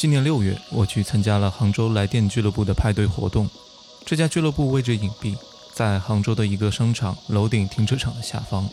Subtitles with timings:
[0.00, 3.46] 今年六月，我去参加了杭州来电俱乐部的派对活动。
[4.02, 5.36] 这家俱乐部位置隐蔽，
[5.74, 8.66] 在杭州的一个商场楼顶停车场的下方。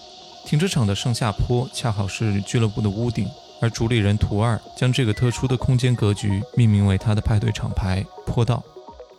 [0.45, 3.27] 停车场的上下坡恰好是俱乐部的屋顶，
[3.59, 8.63] 而主理人图二将这个特殊的空间格局命名为他的派对厂牌“坡道”。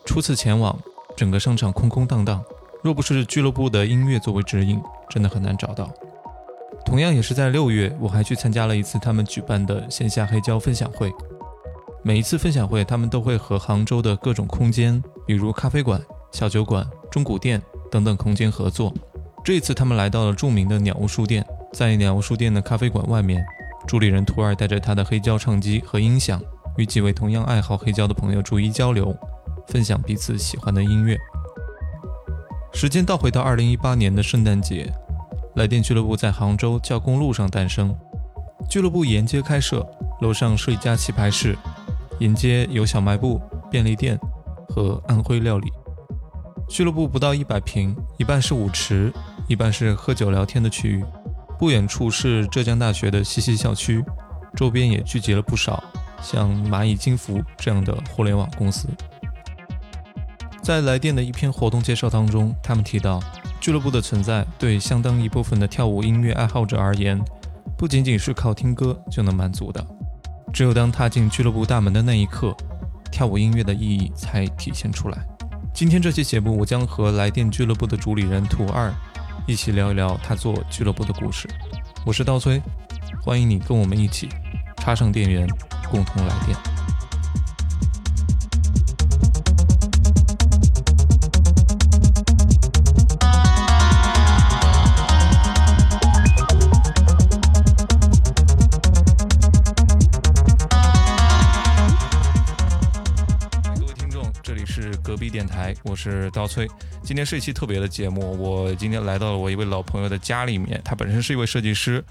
[0.06, 0.74] 初次前往，
[1.14, 2.42] 整个商场空空荡荡，
[2.82, 4.80] 若不是俱乐部的音乐作为指引，
[5.10, 5.90] 真的很难找到。
[6.86, 11.12] 同样也是在六月，我还去参加了一次他们举办的线下黑胶分享会。
[12.08, 16.00] 每一次分享会，他们都会和杭州的各种空间，比如咖啡馆、
[16.32, 17.60] 小酒馆、中古店
[17.90, 18.94] 等等空间合作。
[19.44, 23.44] 这一次，他们来到了著名的鸟屋书店，在鸟屋书店的咖啡馆外面，
[23.86, 26.40] 助理人图二带着他的黑胶唱机和音响，
[26.78, 29.14] 与几位同样爱好黑胶的朋友逐一交流，
[29.66, 31.14] 分享彼此喜欢的音乐。
[32.72, 34.90] 时间倒回到二零一八年的圣诞节，
[35.56, 37.94] 来电俱乐部在杭州教工路上诞生。
[38.70, 39.86] 俱乐部沿街开设，
[40.22, 41.54] 楼上是一家棋牌室。
[42.18, 44.18] 沿街有小卖部、便利店
[44.68, 45.72] 和安徽料理。
[46.68, 49.12] 俱乐部不到一百平，一半是舞池，
[49.46, 51.04] 一半是喝酒聊天的区域。
[51.58, 54.04] 不远处是浙江大学的西溪校区，
[54.54, 55.82] 周边也聚集了不少
[56.22, 58.86] 像蚂蚁金服这样的互联网公司。
[60.62, 63.18] 在来电的一篇活动介绍当中，他们提到，
[63.58, 67.18] 俱乐部的存在对相当一部分的跳舞音乐爱好者而言，
[67.76, 69.84] 不仅仅是靠听歌就能满足的。
[70.52, 72.56] 只有当踏进俱乐部大门的那一刻，
[73.12, 75.18] 跳舞音乐的意义才体现出来。
[75.72, 78.92] 今天这期节目，我将和来电俱乐部的主理人图二
[79.46, 81.48] 一起聊一聊他做俱乐部的故事。
[82.04, 82.60] 我是刀崔，
[83.22, 84.28] 欢迎你跟我们一起
[84.78, 85.46] 插上电源，
[85.90, 86.77] 共同来电。
[105.58, 106.68] 台，我是刀崔。
[107.02, 110.80] 今天是一期特别的节目，我今天来到了我一位老朋友的家里面。
[110.84, 112.02] 他本身是一位设计师，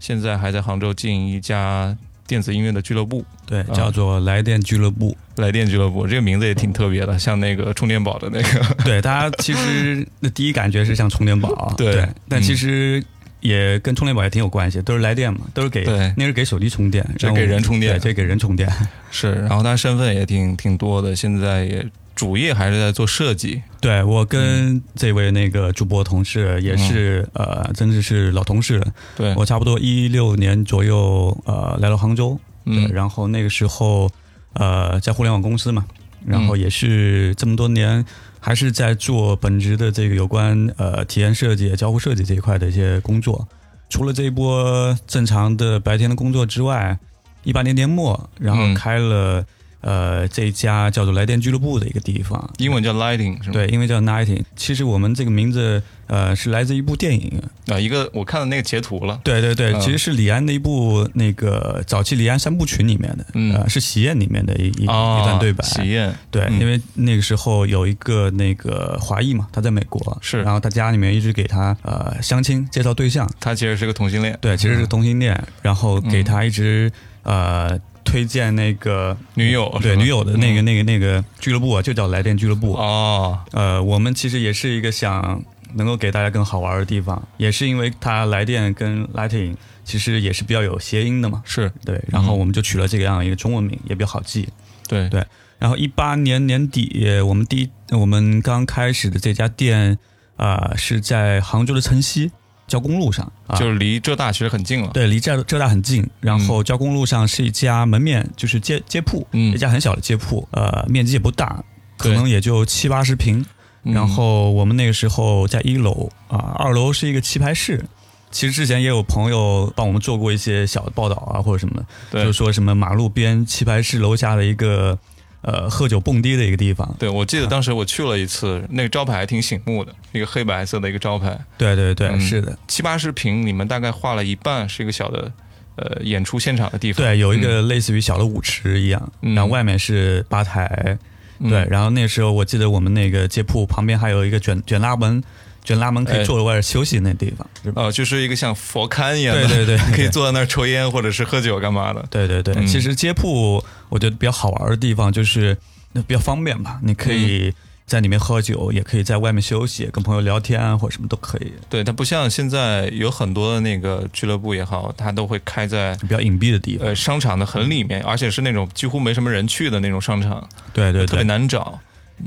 [0.00, 1.96] 现在还在杭州经营一家
[2.26, 5.16] 电子音乐的俱乐部，对，叫做来电俱乐部。
[5.36, 8.74] 来电俱乐部这个名字也挺特别的，像那个充电宝的那个。
[8.82, 13.00] 对，大家其实 那第一感觉是像充电宝，对，但其实
[13.38, 15.84] 也跟充电宝也挺有关系，都是来电嘛，都是给，
[16.16, 18.68] 那是给手机充电，这给人充电，这给人充电。
[19.12, 21.86] 是，然后他身份也挺挺多的，现在也。
[22.16, 28.86] 主业还是在做设计，对我跟这位那个主播同事也是呃，真的是老同事了。
[29.14, 29.34] 对。
[29.36, 34.10] 我差不多一六年左右呃来到杭州，嗯，然后那个时候
[34.54, 35.84] 呃在互联网公司嘛，
[36.24, 38.02] 然后也是这么多年
[38.40, 43.46] 还是在做本职的这个有关呃体验设计、交互设计这一块的一些工作。
[43.90, 46.98] 除了这一波正常的白天的工作之外，
[47.44, 49.44] 一八年年末然后开了。
[49.82, 53.52] 呃，这家叫做来电俱乐部的一个地方，英文叫 Lighting 是吗？
[53.52, 54.42] 对，英文叫 Lighting。
[54.56, 59.20] 其实我们这个名字，呃，是来自一部电影啊，一个我看到那个截图了。
[59.22, 65.64] 对对对，其实是李安的一部那个早期李安三部曲里面的，嗯，是《喜宴》里面的一一一段对白。
[65.64, 66.12] 喜宴。
[66.32, 76.90] 对，因为那个时候有一个那个华裔嘛，他在美国，是，然后他家里面一直给他呃相亲介绍对象，他其实是个同性恋，对，其实是个同性恋，然后给他一直
[77.22, 77.78] 呃。
[78.06, 83.38] 推荐那个女友，对女友的那个那个那个俱乐部啊，就叫来电俱乐部哦。
[83.52, 85.44] 呃，我们其实也是一个想
[85.74, 91.42] 能够给大家更好玩的地方，也是因为它来电跟 lighting 其实也是比较有谐音的嘛。
[91.44, 94.48] 是对，然后我们就取了这个样一个中文名，也比较好记。
[94.88, 95.22] 对对。
[95.58, 99.98] 然后一八年年底，我们第一我们刚开始的这家店
[100.36, 102.30] 啊，是在杭州的城西。
[102.66, 104.90] 交公路上，就是离浙大其实很近了。
[104.92, 106.08] 对，离浙浙大很近。
[106.20, 111.62] 然后交公路上是一家门面，就是街街铺，一家很小的街铺，呃，面积也不大，
[111.96, 113.44] 可能也就七八十平。
[113.82, 117.84] 然后我们那个时候在一楼啊，二楼是一个棋牌室。
[118.30, 121.80] 其实之前也有朋友帮我们做过一些小的报道啊，或者什么
[122.10, 124.98] 的，就是说什么马路边棋牌室楼下的一个。
[125.46, 126.92] 呃，喝酒蹦迪的一个地方。
[126.98, 131.38] 对，我记得当时我去了一次，那个招牌还挺醒目的，一个黑白色的一个招牌。
[131.56, 135.30] 对对对，是的，七八十平，你们大概画了一半是一个小的
[135.76, 137.06] 呃演出现场的地方。
[137.06, 140.98] 对，有一个类似于小的舞池一样，然后外面是吧台。
[141.38, 145.22] 对，然后那时候我记得我们那个街铺旁边还有一个卷卷拉门。
[145.66, 152.06] 就拉门可以坐在外边休息那地方，哦，就是一个像佛龛一样的，对对 对，可以坐在那儿抽烟或者是喝酒干嘛的。
[152.08, 155.58] 对对对，其实街铺我觉得比较好玩的地方就是
[156.06, 157.52] 比较方便吧，你可以
[157.84, 161.52] 在里面喝酒，也可以在外面休息，跟朋友聊天啊，或者什么都可以。
[161.68, 170.48] 对，它不像现在有很多的那个俱乐部也好，它都会开在比较隐蔽的地方，呃，商场的很里面，而且是那种几乎没什么人去的那种商场。
[170.72, 171.78] 对对对，特别难找。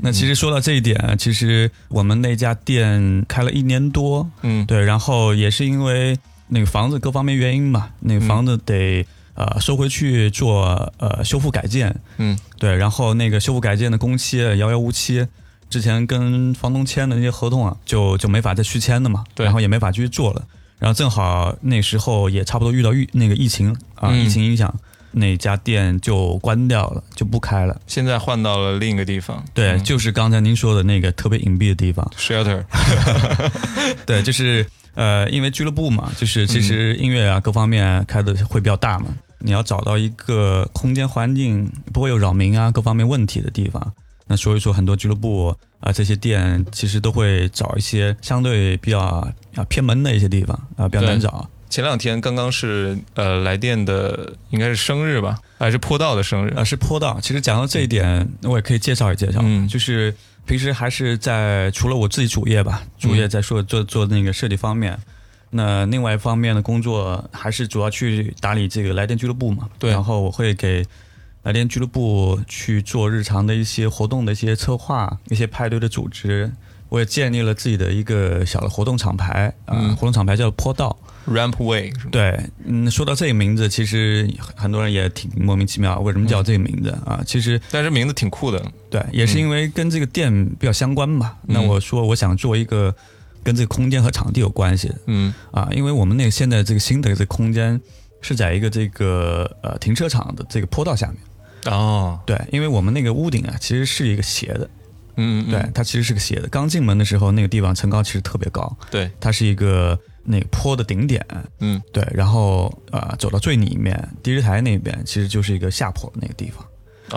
[0.02, 6.16] 那其实说到这一点，其实我们那家店开了一年多，嗯，对，然后也是因为
[6.48, 9.04] 那个房子各方面原因嘛，那个房子得
[9.34, 15.26] 呃收回去做呃修复改建，嗯，对，然后那个修复改建的工期遥遥无期，
[15.68, 20.46] 之前跟房东签的那些合同啊，就就没法再续签的嘛，对，然后也没法继续做了，
[20.78, 24.72] 然后正好那时候也差不多遇到疫那个疫情啊，疫情影响。
[25.12, 27.80] 那家店就关掉了，就不开了。
[27.86, 32.64] 现在换到了另一个地方，对，就是刚才您说的那个特别隐蔽的地方，shelter。
[34.06, 34.64] 对，就是
[34.94, 39.06] 呃，因为俱乐部嘛，就是其实音乐啊各方面开的会比较大嘛，
[39.38, 43.92] 你要找到一个空间环境不会有扰民啊各方面问题的地方，
[44.26, 51.48] 那所以说很多俱乐部啊这些店其实都会找一些相对比较啊偏门的一些地方啊比较难找。
[51.70, 56.64] 前两天刚刚是呃来电的应该是生日吧，还是坡道的生日啊？
[56.64, 57.18] 是坡道。
[57.22, 59.38] 其实讲到这一点，我也可以介绍一介绍。
[59.42, 60.12] 嗯，就是
[60.44, 64.98] 平时还是在除了我自己主业吧，主业在说做做那个设计方面，
[65.50, 69.68] 那另外一方面的工作还是主要去打理这个来电俱乐部嘛。
[69.78, 69.92] 对。
[69.92, 70.84] 然后我会给
[71.44, 76.50] 来电俱乐部去做日常的一些活动的一些策划，一些派对的组织。
[76.90, 80.94] 我也建立了自己的一个小的活动厂牌啊，活动厂牌叫坡道。
[81.26, 86.90] Rampway 对，嗯，说到这个名字，其实很多人也挺莫名其妙，为什么叫这个名字？
[87.04, 87.22] 啊？
[87.24, 91.36] 其实，但是名字挺酷的，对，也是因为跟这个店比较相关嘛。
[91.42, 92.92] 那我说，我想做一个
[93.44, 97.78] 跟这个空间和场地有关系的，嗯，啊，因为我们那个现在这个新的这个空间
[98.22, 104.68] 是在一个这个呃停车场的这个坡道下面，哦，对，因为我们那个屋顶啊，其实是一个斜的，
[105.20, 106.48] 嗯，嗯对，它其实是个斜的。
[106.48, 109.98] 刚进门的时候，那个地方层高其实特别高，对，它是一个。
[110.22, 111.24] 那个坡的顶点，
[111.60, 116.64] 嗯，对，然后呃，走到最里面，DJ 台那边其实就是一个下坡的那个地方，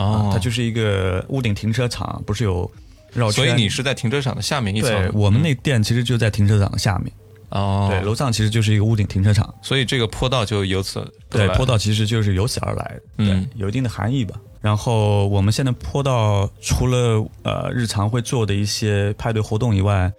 [0.01, 2.71] 哦，它就是一个屋顶停车场，不是有
[3.11, 4.89] 绕圈，所以你是在停车场的下面一层。
[4.89, 7.11] 对，我们那店其实就在停车场的下面，
[7.49, 14.39] 哦，对，楼上其实就是一个屋顶停车场，所以这个坡道就由此对，坡道其实就是由此而来的，嗯，有一定的含义吧。
[14.63, 20.11] 然后我们现在坡道除了呃日常会做的一些派对活动以外。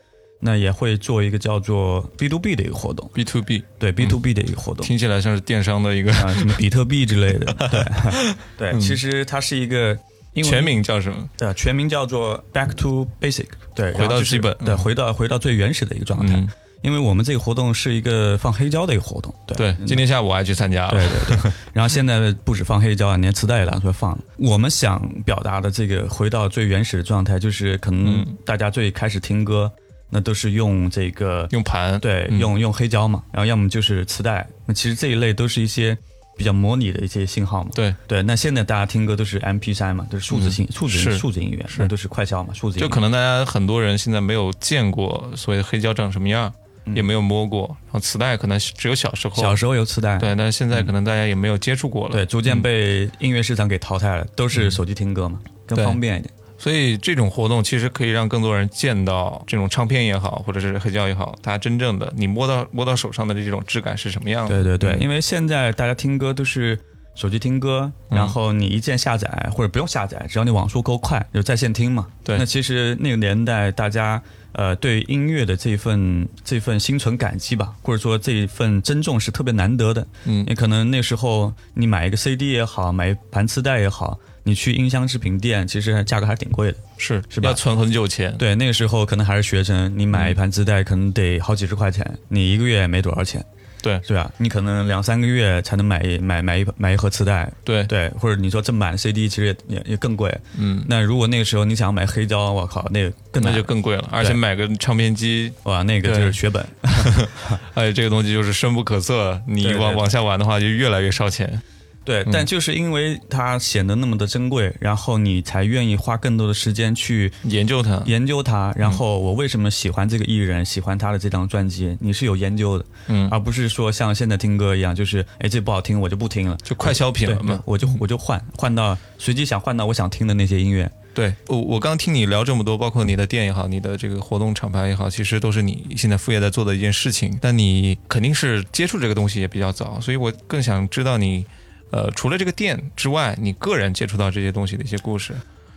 [0.46, 7.46] 那也会做一个叫做 B to B 的一个活动，B to B 对 B to B 的一个活动，听起来像是电商的一个啊，什么 比特币之类的，
[8.58, 9.98] 对对，其实它是一个
[10.42, 11.26] 全名叫什么？
[11.38, 16.46] 对，全名叫做 Back to Basic，对，回到基本，对，回到回到最原始的一个状态。
[16.84, 21.52] 因为我们这个活动是一个放黑胶的一个活动，对，今天下午我还去参加了，对对对。
[21.72, 24.16] 然后现在不止放黑胶啊，连磁带也拿出来放。
[24.36, 29.72] 我们想表达的这个回到最原始的状态，就是可能大家最开始听歌。
[30.10, 34.46] 那都是用这个用盘，对，用用黑胶嘛，然后要么就是磁带。
[34.64, 35.96] 那其实这一类都是一些
[36.36, 37.70] 比较模拟的一些信号嘛。
[37.74, 42.78] 对对，那现在大家听歌都是 M P 三嘛，都是数字性、数字数字音乐，那都是快消嘛，数字。
[42.78, 46.52] 就可能大家很多人现在没有见过所谓的黑胶长什么样，
[46.94, 47.66] 也没有摸过。
[47.84, 52.12] 然后磁带可能只有小时候，小时候有磁带，对，但是现在可能大家也没有接触过了。
[52.12, 56.32] 对，逐渐被音乐市场给淘汰了，都是手机听歌嘛，更方便一点。
[56.56, 64.62] 所以这种活动其实可以让更多人见到这种唱片也好，或者是黑胶也好，它真正的你摸到摸到手上的这种质感是什么样的？
[64.62, 66.78] 对对对，因为现在大家听歌都是
[67.14, 72.06] 手机听歌，然后你一键下载或者不用下载，只要你网速够快就在线听嘛。
[72.24, 72.38] 对。
[72.38, 74.22] 那其实那个年代大家
[74.54, 80.06] 呃对音乐的这份这份心存感激吧，或者说这一份珍重是特别难得的。
[80.24, 80.44] 嗯。
[80.48, 84.18] 你可能那时候你买一个 CD 也好，买一盘磁带也好。
[84.46, 87.48] 你去音箱制品店，其实价格还挺贵的，是是吧？
[87.48, 88.36] 要存很久钱。
[88.36, 93.42] 对，那个时候可能还是学生，你买一盘磁带可能得好几十块钱，你一个月也没多少钱，
[93.84, 94.32] 对，对吧？
[94.38, 97.84] 你可能两三个月才能买一买买一买一盒磁带，对。
[97.84, 100.34] 对，或者你说正版的 CD，其实也也也更贵。
[100.58, 106.66] 嗯，那如果那个时候你想买黑胶，我靠，那个更那就更贵了，而且买个唱片机，哇，那个就是血本，
[107.74, 111.60] 哎，这个东西就是深不可测，你往往下玩的话就越来越烧钱。
[112.04, 118.72] 对，但就是因为它显得那么的珍贵，然后你才愿意花更多的时间去研究它，研究它。
[118.76, 121.96] 然后我为什么喜欢这个艺人，喜欢他的这张专辑？
[122.00, 130.90] 你是有研究的，嗯，而不是说像现在听歌一样，就是哎这不好听我就不听了，就快消品了嘛，我就我就换换到随机想换到我想听的那些音乐。
[131.14, 137.38] 对我我刚听你聊这么多，包括你的店也好，你的这个活动厂牌也好，其实都是你现在副业在做的一件事情。
[137.40, 141.46] 但你肯定是接触这个东西也比较早，所以我更想知道你。
[141.94, 145.32] 呃，除了这个店之外，你个人接触到这些东西的一些故事，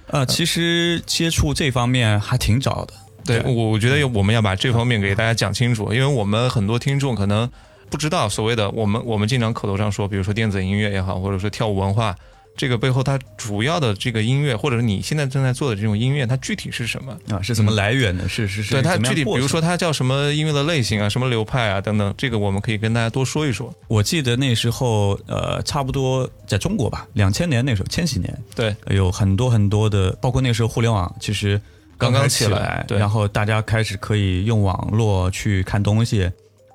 [0.07, 2.93] 呃，其实接触这方面还挺早的。
[3.23, 7.47] 对，我我觉得我们要把这方面给大家讲清楚，因为我们很多听众可能
[7.91, 12.15] 不知道所谓的我们我们经常口头上说，比如说电子音乐也好，或者说跳舞文化。
[12.57, 17.41] 这个背后，它主要的这个音乐，或者是你现在正在做的这种音乐，它具体是什么啊？
[17.41, 18.27] 是怎么来源的？
[18.27, 18.71] 是是是。
[18.73, 23.73] 对它具体，比如说它叫什么音乐的类型啊，什么流派啊等等，这个我们可以跟大家多说一说。
[23.87, 31.61] 我记得那时候，呃，差不多在中国吧，两千年那时候，千禧年，对，有很多很多的，包括那时候互联网其实
[31.97, 36.23] 刚刚起来，对，然后大家开始可以用网络去看东西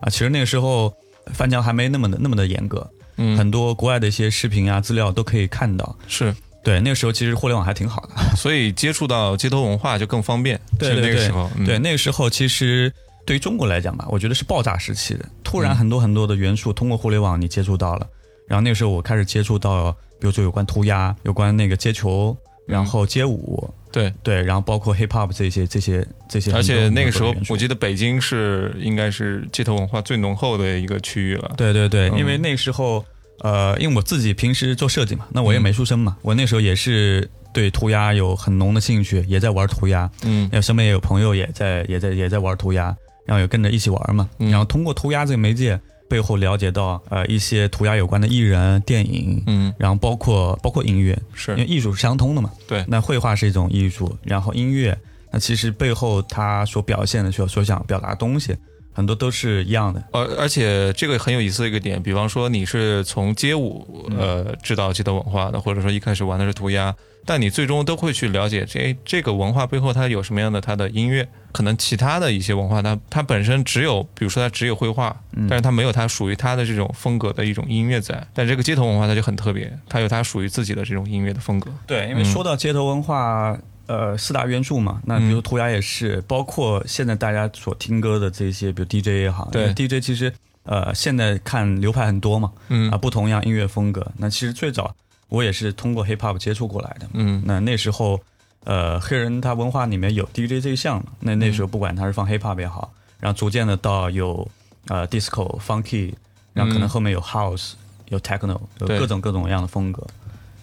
[0.00, 0.08] 啊。
[0.08, 0.92] 其实那个时候
[1.32, 6.34] 翻墙还没那么的那么的严格，嗯，很多国外的一些视频啊资料都可以看到，是。
[6.64, 10.60] 对，那个时候其实互联网还挺好的， 所以接触到街头文化就更方便。
[10.78, 12.92] 对 对对，对那个时候其实
[13.26, 18.06] 对于中国来讲吧，我觉得是爆炸时期的，突然很多很多的元素通过互联网你接触到了，
[18.46, 19.90] 然后那个时候我开始接触到，
[20.20, 26.52] 比如说有关涂鸦、有关那个街球，然后街舞，对对，然后包括 hip hop 这些这些这些。
[26.52, 31.52] 而且那个时候我记得北京是应该是街头文化最浓厚的一个区域了。
[31.56, 33.04] 对对对，因为那时候。
[33.38, 40.08] 呃，因为我自己平时做设计嘛，那我也美术生嘛，我那时候也是对涂鸦有很浓的兴趣，也在玩涂鸦。
[40.22, 42.94] 嗯，然后身边也有朋友也在也在也在玩涂鸦，
[43.26, 44.30] 然后也跟着一起玩嘛。
[44.38, 45.80] 然后通过涂鸦这个媒介
[46.12, 52.50] 背后了解到呃一些涂鸦有关的艺人、电影，嗯，然后包括包括音乐，是因为艺术是相通的嘛。
[52.68, 54.94] 对，那绘画是一种艺术，然后音乐，
[55.30, 58.54] 那其实背后它所表现的、所所想表达的东西。
[58.92, 66.94] 很多都是一样的，而而且这个很有意思的一个点，比方说你是从街舞呃知道街头文化的，或者说一开始玩的是涂鸦，
[67.24, 75.16] 但你最终都会去了解这这个文化背后它有什么样的它的音乐，可能其他的一些文化它它本身只有，比如说它只有绘画，
[75.48, 81.70] 但是它没有它属于它的这种风格的一种音乐在，但这个街头文化它就很特别，它有它属于自己的这种音乐的风格。
[81.86, 83.58] 对，因为说到街头文化。
[83.92, 89.70] 呃，四大元素嘛，那比如涂鸦也是，包括现在大家所听歌的这些，比如 DJ 也好，对。
[89.74, 90.32] DJ 其实
[90.62, 92.90] 呃，现在看流派很多嘛，嗯。
[92.90, 94.06] 啊，不同样音乐风格。
[94.16, 94.94] 那其实最早
[95.28, 98.18] 我也是通过 hip hop 接触过来的，嗯，那那时候
[98.64, 104.48] 呃，黑人他文化里面有 DJ 这一项嘛，那那时候不管他是放 hip hop 也好，然后逐渐的到有
[104.88, 106.14] 呃 disco funky，
[106.54, 107.72] 然后可能后面有 house，
[108.08, 110.06] 有 techno，有各种各种各样的风格。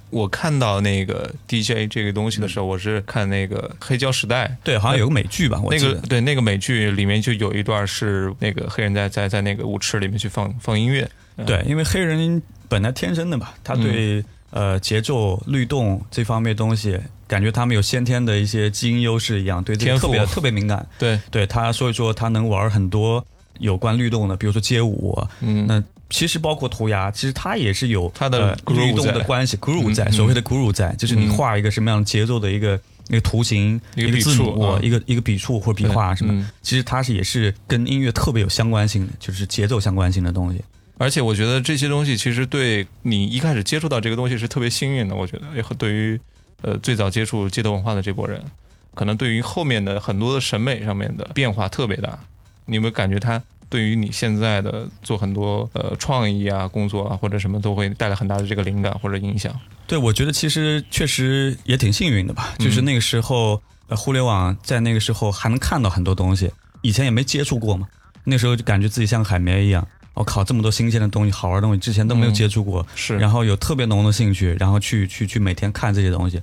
[0.10, 5.60] 我看到那个 DJ 这个东西的时候，我是看那个《黑胶时代》，对，好像有个美剧吧？
[5.64, 11.10] 我那个对，那个美剧里面就有一段是那个黑人在在在那个舞池里面去放放音乐。
[11.46, 20.86] 对，因为黑人本来天生的嘛，他对呃节奏律动这方面东西，感觉他们有先天的一些基因优势一样，对这个特别特别敏感。
[20.98, 23.26] 对，对他，所以说他能玩很多
[23.60, 25.84] 有关律动的，比如说街舞，嗯，那。
[26.12, 40.60] 其实包括涂鸦，其实它也是有它的律动的关系，groove 在，所谓的 groove 在，就是你画一个什么样的节奏的一个一个图形，一个字母，一个一个笔触或者笔画什么，其实它是也是跟音乐特别有相关性的，就是节奏相关性的东西。
[40.98, 46.20] 而且我觉得这些东西其实对你一开始接触到这个东西是特别幸运的，我觉得也对于
[46.64, 48.44] 呃最早接触街头文化的这波人，
[48.96, 52.18] 可能对于后面的很多的审美上面的变化特别大。
[52.70, 53.42] 你有没有感觉它？
[53.68, 59.54] 对于你现在的做很多呃创意啊工作啊或者什么都会带来很大的这个灵感或者影响。
[59.86, 67.88] 对，我觉得其实确实也挺幸运的吧，就是那个时候呃互联网在那个时候还能看到很多东西，以前也没接触过嘛。
[68.24, 73.18] 那时候就感觉自己像海绵一样，我靠，这么多新鲜的东西、好玩的东西，之前都没有接触过，是。
[73.18, 76.42] 然后有特别浓的兴趣，然后去去去每天看这些东西。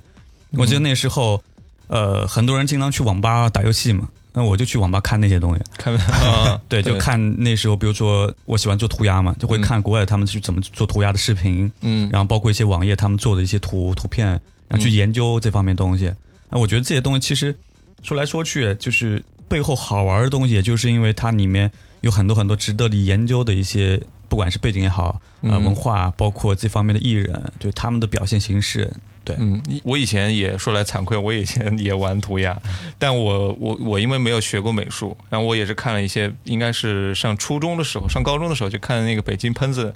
[0.51, 1.43] 我记得那时候，
[1.87, 4.07] 呃，很多人经常去网吧打游戏嘛。
[4.37, 5.97] 那我就去网吧看那些东西，看，
[6.69, 14.27] 对，就看那时候，比如说我喜欢做涂鸦嘛，就会看国外他们去怎么做涂鸦的视频，嗯，然后包括一些网页他们做的一些图图片，
[14.67, 16.13] 然后去研究这方面东西。
[16.51, 17.57] 那我觉得这些东西其实
[18.03, 28.93] 说来说去，就是背后好玩的东西，也就是因为它里面有很多很多值得你研究的一些，不管是背景也好，呃，文化，包括这方面的艺人，就他们的表现形式。
[29.27, 32.57] 对，嗯，我以前也说来惭愧，我以前也玩涂鸦，
[32.97, 39.93] 但我我我因为没有学过美术，然后我也是看了一些，应该是上初中的时候，上高中的时候就看那个北京喷子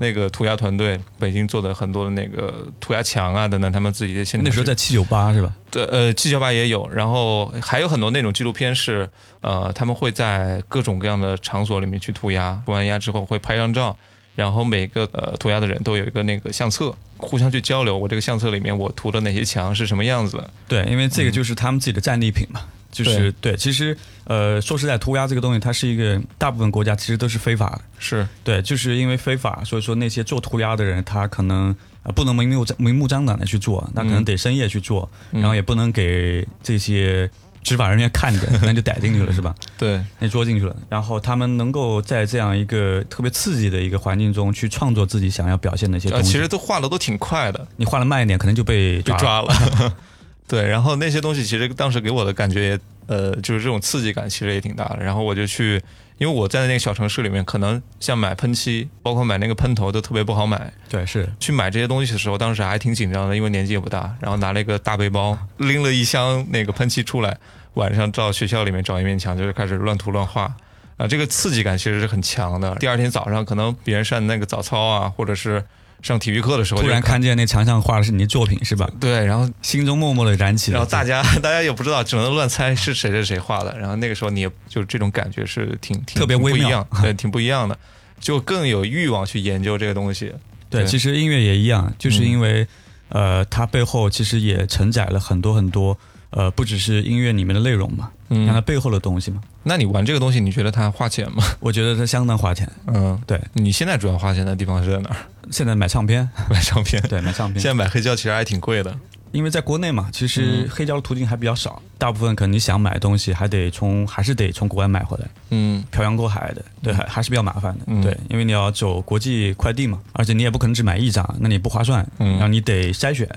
[0.00, 5.50] 那个涂鸦团队，北京做的很多的那个涂鸦墙啊等等，他们自己的现那时候在七九八是吧？
[5.70, 9.08] 对，呃，七九八也有，然后还有很多那种纪录片是，
[9.40, 13.96] 呃，他们会在各种各样的场所里面去涂鸦，涂完鸦之后会拍张照。
[14.34, 17.96] 然后每个呃涂鸦的人都有一个那个相册，互相去交流。
[17.96, 20.42] 我这个相册里面我涂的哪些墙是什么样子？
[20.66, 22.60] 对，因为这个就是他们自己的战利品嘛。
[22.90, 27.80] 就是对，其实呃说实在，涂鸦这个东西，它是一个大部分国家其实都是非法的。
[27.98, 31.74] 是对，就是因为非法，所以说那些做涂鸦的人，他可能
[32.04, 37.28] 呃不能明目明目张胆的去做，那可能得深夜去做，然后也不能给这些。
[37.64, 39.52] 执法人员看着， 那就逮进去了，是吧？
[39.76, 40.76] 对，那捉进去了。
[40.88, 47.66] 然后他们能够在这样一个特别刺激的一个环境中去创作自己想要表现的一些东西，其实都画的都挺快的。
[47.76, 49.52] 你画的慢一点，可能就被被抓了。
[50.46, 54.98] 对，然后那些东西其实当时给我的感觉，也呃，就是这种刺激感其实也挺大的。
[55.02, 55.82] 然后我就去，
[56.18, 60.70] 因为我在那个小城市里面，可能像买喷漆，包括买那个喷头都特别不好买。
[60.90, 64.14] 对，是去买这些东西的时候，当时还挺紧张的，因为年纪也不大。
[64.20, 67.38] 然后拿了一个大背包，拎了一箱那个喷漆出来。
[67.74, 70.54] 晚上到学校里面找一面墙，就是开始乱涂乱画，
[70.96, 72.74] 啊，这个刺激感其实是很强的。
[72.76, 75.64] 第二天早上，可能别人上那个早操啊，或者是
[76.02, 78.88] 上体育课的时候，突然看见那墙上画的是你的作品，是吧？
[79.00, 80.70] 对，然后心中默默的燃起。
[80.70, 83.76] 然后大家大家也不知道，只能乱猜是谁是谁画的。
[83.78, 87.76] 然后那个时候，你也就这种感觉是挺挺特别微妙， 对，挺不一样的，
[88.20, 90.32] 就更有欲望去研究这个东西。
[90.70, 92.66] 对，其实音乐也一样，就是因为
[93.08, 95.98] 呃，它背后其实也承载了很多很多。
[96.36, 99.40] 呃，不只是音乐里面的内容嘛，嗯，它背后的东西嘛。
[99.62, 101.44] 那你玩这个东西，你觉得它花钱吗？
[101.60, 102.68] 我觉得它相当花钱。
[102.88, 103.40] 嗯，对。
[103.52, 105.16] 你现在主要花钱的地方是在哪儿？
[105.52, 107.62] 现在买唱片，买唱片， 对，买唱片。
[107.62, 108.94] 现在买黑胶其实还挺贵的。
[109.30, 123.28] 因为在国内嘛，其实黑胶的途径还比较少，大部分可能你想买东西，还得从还是得从国外买回来，嗯，漂洋过海的，对，还还是比较麻烦的，对，因为你要走国际快递嘛，而且你也不可能只买一张，那你不划算，然后你得筛选，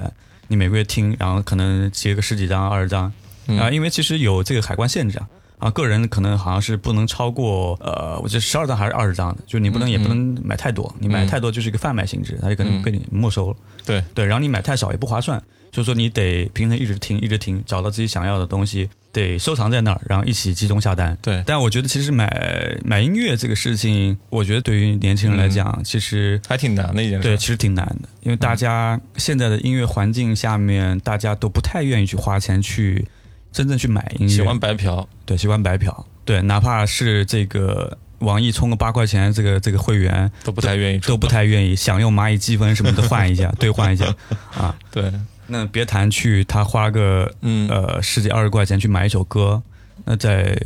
[0.47, 3.11] 你每个月听，然后可能接个十几张、二十张。
[3.47, 5.27] 啊，因为其实有这个海关限制啊，
[5.59, 13.55] 啊，个人可能好像是不能超过呃，我记得十二张还是二十张的，就你不能也不能买太多，你买太多就是一个贩卖性质，他就可能被你没收了。
[13.85, 14.03] 对。
[14.13, 18.89] 对，然后你买太少也不划算，就是说你得平时一直听一直听，找到自己想要的东西，
[19.21, 21.17] 得收藏在那儿，然后一起集中下单。
[21.21, 27.23] 对，但我觉得其实买买音乐这个事情，我觉得对于年轻人来讲，其实还挺难的一件事。
[27.23, 33.05] 对，其实挺难的，因为大家现在的音乐环境下面，大家都不太愿意去花钱去。
[33.49, 44.05] 真正去买音乐，喜欢白嫖，对，喜欢白嫖，对，哪怕是这个网易充个八块钱，这个这个会员都不太愿意，都不太愿意想用蚂蚁积分什么的换一下， 兑换一下，
[44.53, 45.11] 啊，对，
[45.47, 47.67] 那别谈去他花个嗯。
[47.69, 49.61] 呃十几二十块钱去买一首歌，
[50.05, 50.57] 那在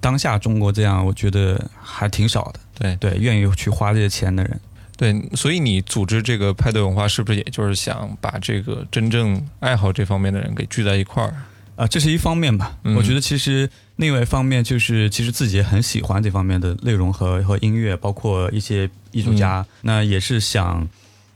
[0.00, 2.96] 当下中国这样，我觉得还挺少的，对。
[2.96, 4.60] 对，愿意去花这些钱的人，
[4.96, 11.34] 对，所以你组织这个派对文化，是不是也就是想把这个真正爱好这方面的人给聚在一块儿？
[11.76, 12.78] 啊，这是一方面吧。
[12.96, 19.66] 我觉得其实另外一方面就是，其实自己也很喜欢这方面的内容和和音乐，包括一些艺术家。
[19.82, 20.88] 那也是想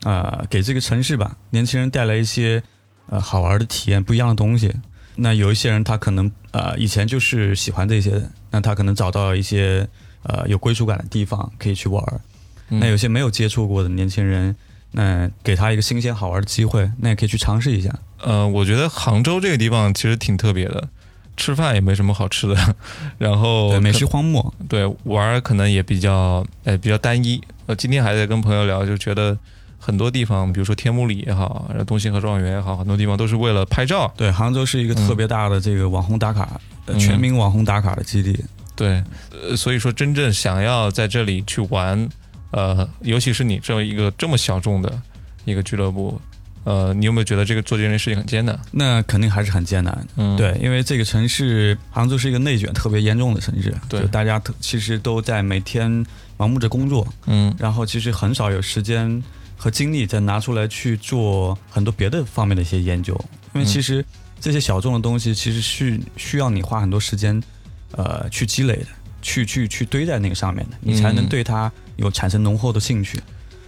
[0.05, 2.63] 啊，给这个城市吧，年轻人带来一些
[3.11, 4.75] 呃好玩的体验，不一样的东西。
[5.17, 9.87] 那有一些人他可能呃以前就是喜欢这些，那他可能找到一些
[10.23, 12.03] 呃有归属感的地方可以去玩。
[12.69, 14.57] 那有些没有接触过的年轻人。
[14.93, 17.97] 那给他一个新鲜好玩的机会，那也可以去尝试一下。
[18.19, 20.89] 呃，我觉得杭州这个地方其实挺特别的，
[21.37, 22.75] 吃饭也没什么好吃的，
[23.17, 27.41] 然后美食荒漠，对玩可能也比较呃比较单一。
[27.67, 29.39] 呃，今天还在跟朋友聊，就觉得
[29.81, 34.13] 很多地方，比如说天目里也好，然后东兴河状元也好，很多地方都是为了拍照。
[34.17, 36.61] 对，杭州是一个特别大的这个网红打卡，
[36.99, 38.39] 全民网红打卡的基地。
[38.77, 42.09] 对，呃，所以说真正想要在这里去玩。
[42.53, 45.01] 呃，尤其是你这么一个这么小众的
[45.45, 46.21] 一个俱乐部，
[46.65, 48.59] 呃，你有没有觉得这个做这件事情很艰难？
[48.73, 50.07] 那肯定还是很艰难。
[50.17, 56.05] 嗯，对，因为这个城市杭州是一个内卷特别严重的城市，对，大家其实都在每天
[56.37, 59.23] 盲目着工作，嗯，然后其实很少有时间
[59.61, 63.15] 和精力再拿出来去做很多别的方面的一些研究，
[63.53, 64.03] 因为其实
[64.41, 67.39] 这些小众的东西其实是需要你花很多时间，
[67.93, 68.87] 呃，去积累的。
[69.23, 73.21] 去去去堆在那个上面的，你才能对它有产生浓厚的兴趣。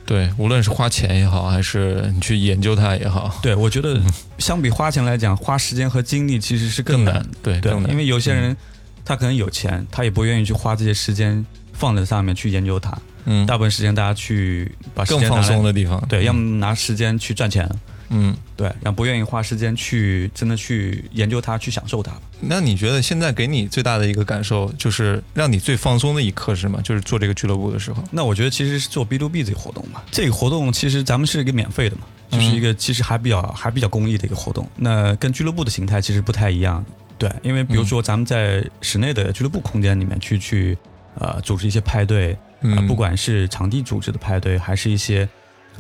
[0.07, 3.39] 对，无论是花钱也好，还是你去研究它也好。
[3.43, 4.01] 对，我觉得
[4.39, 7.23] 相比花钱来讲，花时间和精力其实是更难。
[7.43, 8.57] 对，对，因为有些人
[9.05, 12.99] 他可能有钱，他也不愿意去花这些时间放在上面去研究它。
[13.25, 17.69] 嗯，大部分时间大家去把更放松的地方，对，要么拿时间去赚钱。
[18.15, 22.13] 嗯，对，然后不愿意花时间去真的去研究它，去享受它。
[22.41, 26.79] 那你觉得现在给你最大的一个感受，就是让你最放松的一刻是什么？
[26.83, 28.05] 就是做这个俱乐部的时候。
[28.11, 30.03] 那我觉得其实是做 B to B 这个活动嘛。
[30.11, 34.69] 这个活动其实咱们是一个免费的嘛，就是一个其实还比较还比较公益的一个活动。
[34.77, 36.85] 那跟俱乐部的形态其实不太一样。
[37.17, 40.77] 对，因为比如说咱们在室内的俱乐部空间里面去去
[41.15, 45.29] 呃组织一些派对，啊，不管是场地组织的派对，还是一些。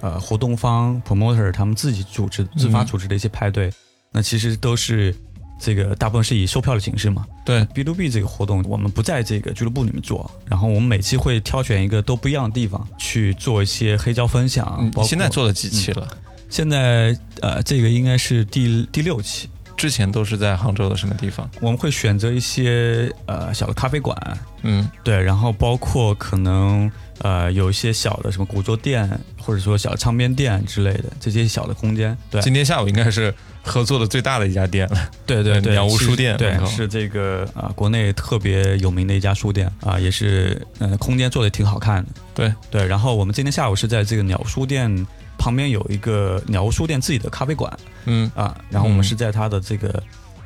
[0.00, 3.70] 呃，活动方 promoter 他们自己组织、自发组织的一些派对，
[4.10, 5.14] 那其实都是
[5.60, 7.26] 这个大部分是以售票的形式嘛。
[7.44, 14.90] 对，B to B 这个活动，我们不在这个俱乐部里面做，然后我们每期会挑选一个都不一样的地方去做一些黑胶分享。
[15.04, 16.08] 现在做了几期了？
[16.48, 19.46] 现在呃，这个应该是第第六期。
[19.76, 21.48] 之前都是在杭州的什么地方？
[21.60, 24.16] 我们会选择一些呃小的咖啡馆，
[24.62, 29.08] 嗯，对，然后包括可能呃有一些小的什么古着店，
[29.38, 32.16] 或者说小唱片店之类的这些小的空间。
[32.30, 35.10] 对，今天下午应该是合作的最大的一家店了。
[35.26, 42.10] 对对对，鸟屋书店，对，是这个啊，国内特别有名的一家书店啊，也是嗯，空间做的挺好看的。
[42.34, 45.06] 对对，然后我们今天下午是在这个鸟书店。
[45.42, 50.00] 旁边有一个鸟屋书店自己的咖啡馆，嗯啊，然后我们是在它的这个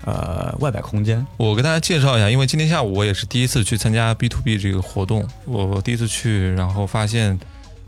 [0.07, 1.25] 呃外摆空间。
[1.37, 7.39] 我给大家介绍一下，因为今天下午我也是第一次去参加 B to B 这个活动，我第一次去，然后发现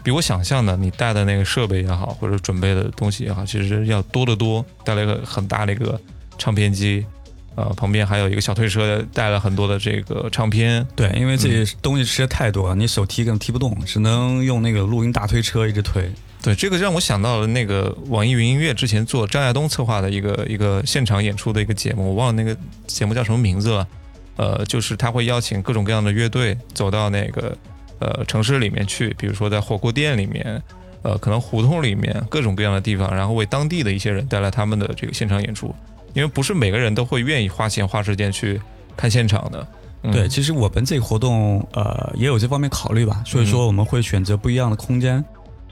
[0.03, 4.62] 比我想象的，你带的那个设备也好，或者准备的东西也好，其实要多得多。
[4.85, 5.99] 带了一个很大的一个
[6.37, 7.07] 唱片机，
[7.55, 10.87] 呃，旁边还有一个小推车，带了很多的这个唱片。
[10.94, 16.11] 对，因为这些东西实在太多了，你手提根本提不动，只能用那个录音大推车一直推。
[16.42, 23.87] 对，这个让我想到了那个网易云音乐之前做张亚东策划的一个一个现场演出的一个节目，我忘了那个节目叫什么名字了。
[24.37, 27.57] 呃，就是他会邀请各种各样的乐队走到那个
[27.98, 30.62] 呃城市里面去，比如说在火锅店里面，
[31.03, 35.74] 呃，可能胡同里面各种各样的地方，然后为当地的一些人带来他们的这个现场演出。
[36.14, 38.61] 因为不是每个人都会愿意花钱花时间去
[38.96, 39.66] 看现场的。
[40.12, 45.22] 对，其实我们这个活动呃也有这方面考虑吧，所以说我们会选择不一样的空间。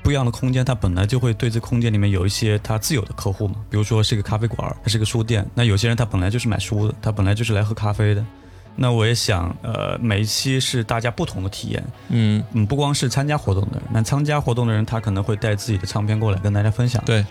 [0.06, 8.24] 不一样的空间，它本来就会对这空间里面有一些它自有的客户嘛，比如说是一个咖啡馆，它是个书店，那有些人他本来就是买书的，他本来就是来喝咖啡的。
[8.76, 17.26] 那我也想，呃，每一期是大家不同的体验，嗯嗯，不光是参加活动的人，那参加活动的人他可能会带自己的唱片过来跟大家分享，对。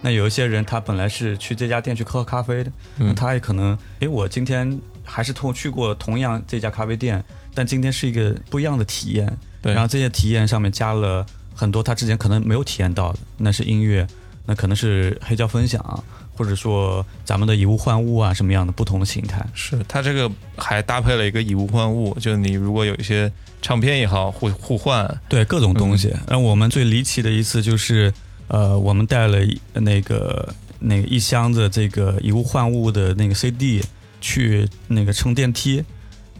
[0.00, 7.24] 那有一些人他本来是去这家店去喝咖啡的，那他也可能，诶，我今天还是同去过同样这家咖啡店，
[7.56, 9.72] 但今天是一个不一样的体验，对。
[9.72, 11.26] 然后这些体验上面加了。
[11.60, 14.06] 很多他之前可能没有体验到的，那是音乐，
[14.46, 16.02] 那可能是黑胶分享，
[16.34, 19.46] 或者说咱们的以物换物啊，什么样的不同的形态？
[19.52, 26.16] 是他这个还搭配了一个以物换物，就你如果有一些唱片也好，互互换，对各种东西。
[26.26, 28.10] 那我们最离奇的一次就是，
[28.48, 29.36] 呃，我们带了
[29.74, 33.84] 那个那个一箱子这个以物换物的那个 CD
[34.22, 35.84] 去那个乘电梯。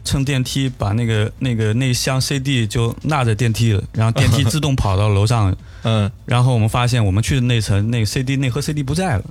[0.03, 9.23] 乘电梯把那个那个那箱 CD 就落在电梯了，然后电梯 自动跑到楼上，嗯，然后我们发现我们去的那层那个 CD 那盒 CD 不在了，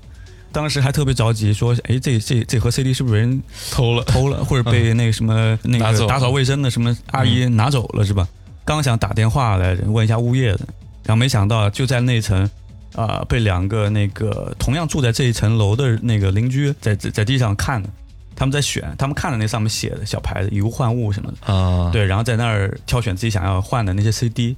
[0.52, 4.04] 当时还特别着急，说，哎，这这这盒 CD 是不是人偷了？
[4.04, 8.26] 偷了， 或者被那个什么那个打扫卫生的什么阿姨拿走了是吧？
[8.64, 10.60] 刚想打电话来问一下物业的，
[11.04, 12.48] 然后没想到就在那层，
[12.94, 17.82] 啊，被两个那个同样住在这一层楼的那个邻居在在在地上看。
[18.40, 24.56] 他们在选，他们看了那上面写的小牌子，以物换物什么的啊，对，然后在那儿挑选自己想要换的那些 CD，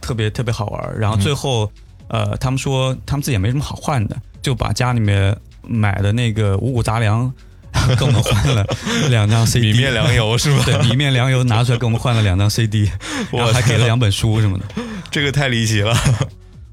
[0.00, 0.96] 特别特别好玩。
[0.96, 1.68] 然后最后，
[2.06, 7.28] 呃，他们说他们自己也没什么好换的，就把家里面买的那个五谷杂粮
[7.98, 8.64] 跟我们换了
[9.10, 10.62] 两张 CD，米面粮油是吧？
[10.64, 12.88] 对，米面粮油拿出来跟我们换了两张 CD，
[13.32, 14.64] 然后还给了两本书什么的，
[15.10, 15.92] 这个太离奇了。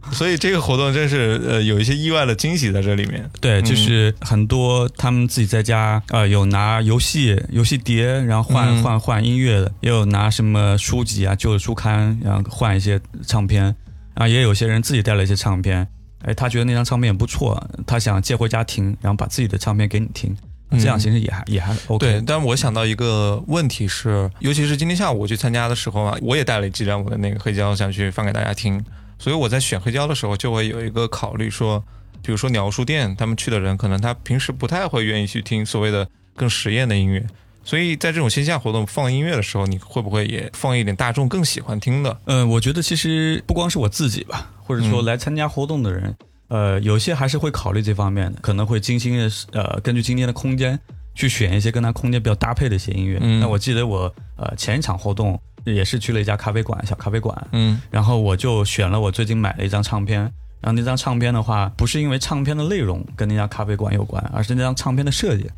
[0.13, 3.29] 所以这个活动真是呃有一些意外的惊喜在这里面。
[3.41, 13.75] 对，就是很多他们自己在家啊，有拿游戏游戏碟，然后换换换音乐的，也有拿什么书籍啊、旧的书刊，然后换一些唱片
[14.13, 15.87] 啊，也有些人自己带了一些唱片。
[16.23, 20.35] 哎，他觉得那张唱片也不错，他想借回家听，然后把自己的唱片给你听，
[20.71, 22.05] 这样其实也还也还 OK。
[22.05, 28.83] 对，但是我想到一个问题是，尤其是今天下午我去参加的时候啊，我也带了几张我的那个黑胶想去放给大家听。
[29.25, 31.83] 所以我在选黑胶的时候，就会有一个考虑，说，
[32.21, 37.25] 比如说鸟书店，他们去的人可能他平时不太会愿意去听所谓的更实验的音乐，
[37.63, 42.15] 所以在这种线下活动放音乐的时候，你会不会也放一点大众更喜欢听的？
[42.25, 46.15] 嗯，我觉得其实不光是我自己吧，或者说来参加活动的人，
[46.49, 50.79] 呃，有些还是会考虑这方面的，可能会精心的呃根据今天的空间
[51.15, 53.17] 去选一些跟他空间比较搭配的一些音乐。
[53.23, 55.41] 嗯那我记得我呃前一场活动。
[55.65, 60.21] 也是去了一家咖啡馆，小咖啡馆，嗯，然后我就选了我最近买了一张唱片，
[60.61, 65.49] 然后那张唱片的话，不是因为唱片的内容跟那家咖啡馆有关，而是那张唱片的设计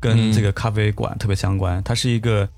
[0.00, 1.82] 跟这个咖啡馆特别相关。
[1.82, 2.48] 它是一个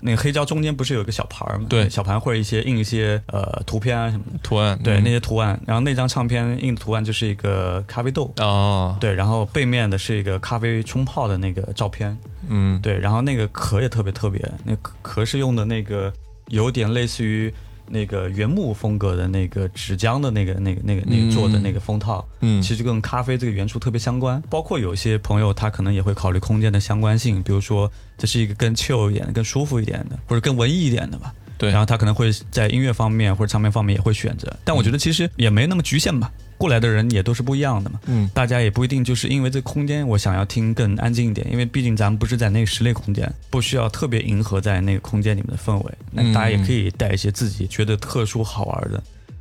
[0.00, 1.66] 那个黑胶中间不是有一个小盘儿吗？
[1.68, 5.58] 对，小盘或者一些印一些呃图片啊什么的图案，对那些图案。
[5.66, 12.16] 然后那张唱片印的图案就是一个咖啡豆哦，对，然后背面的是一个咖啡冲泡的那个照片，
[12.48, 16.12] 嗯，对，然后那个壳也特别特别，那壳壳是用的那个。
[16.48, 17.52] 有点类似于
[17.86, 24.42] 那个原木风格的那个纸浆的那个、那个、那个、那个做的那个封套，嗯，其实跟咖啡这个元素特别相关。
[24.48, 31.32] 包括有些朋友他可能也会考虑空间的相关性，比如说这是一个更 chill 一点、更舒服一点的，或者更文艺一点的吧。
[31.56, 34.54] 对，然后他可能会在音乐方面或者唱片方面也会选择。
[34.64, 36.32] 但我觉得其实也没那么局限吧，
[36.64, 38.00] 过来的人也都是不一样的嘛。
[38.06, 45.94] 嗯，大家也不一定就是因为这空间我想要听更安静一点，因为毕竟咱们不是在那个室内空间，不需要特别迎合在那个空间里面的氛围。
[46.10, 48.90] 那大家也可以带一些自己觉得特殊好玩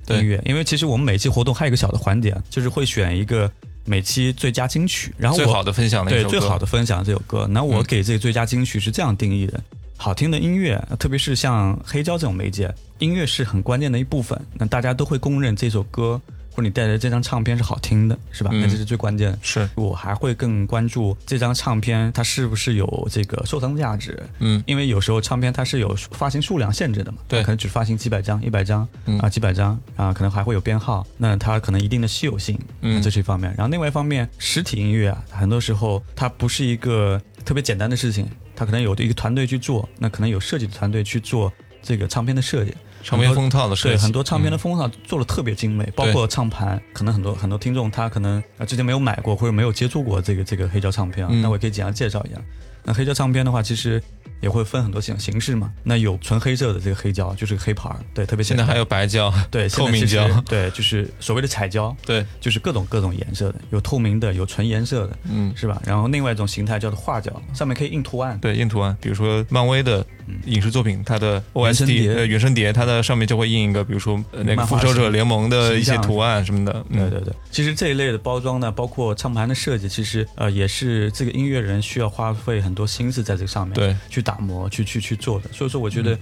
[0.06, 3.50] 的音乐，因为其实我们每期活动还有一个小的环节，就是会选一个
[3.86, 7.48] 每期最佳金曲，然后最好的分享的对最好的分享这首歌。
[7.50, 9.64] 那我给这个最佳金曲是这样定义的。
[9.96, 14.38] 好听的音乐，特别是像黑胶这种媒介，音乐是很关键的一部分。
[14.56, 16.20] 那大家都会公认这首歌
[16.54, 18.52] 或者你带来这张唱片是好听的，是吧？
[18.54, 19.38] 那这是最关键。
[19.42, 24.22] 是我还会更关注这张唱片它是不是有这个收藏价值。
[24.40, 28.88] 嗯，因为有时候唱片它是有发行数量限制的嘛，对，可能只发行几百张、一百张
[29.20, 33.54] 啊，几百张啊，可能还会有编号，那它可能一定的稀有性，嗯，这是一方面。
[33.58, 38.28] 然后另外一方面，实体音乐啊，很多时候它不是一个特别简单的事情。
[38.56, 42.72] 它可能有一个团队去做，那可能有设计的团队去做这个唱片的设计，
[43.04, 52.42] 唱片封套的设计，对很多唱片的封套做的特别精美，包括唱盘，可能很多很多听众他可能啊之前没有买过或者没有接触过这个这个黑胶唱片啊，那我可以简单介绍一下。
[52.84, 54.02] 那黑胶唱片的话，其实。
[54.42, 65.82] 也会分很多形形式嘛，那有纯黑色的这个黑胶，就是黑牌儿，对，特别现在还有白胶，对， 透明胶，对，就是所谓的彩胶，对，就是各种各种颜色的，有透明的，有纯颜色的，嗯，是吧？
[65.86, 70.06] 然后另外一种形态叫做画胶，上面可以印图案，对，印图案，比如说漫威的
[70.44, 77.34] 影视作品，它的 OSD 呃原声碟，它的上面就会印一个，比如说那个复仇者联盟的一些图案什么的，对对对。
[77.50, 85.14] 其实这一类的包装呢，包括唱盘的设计，其实呃也是这个音乐人需要花费很多心思在这个上面，对，去打磨，去去去。
[85.14, 86.18] 去做的，所以说我觉得，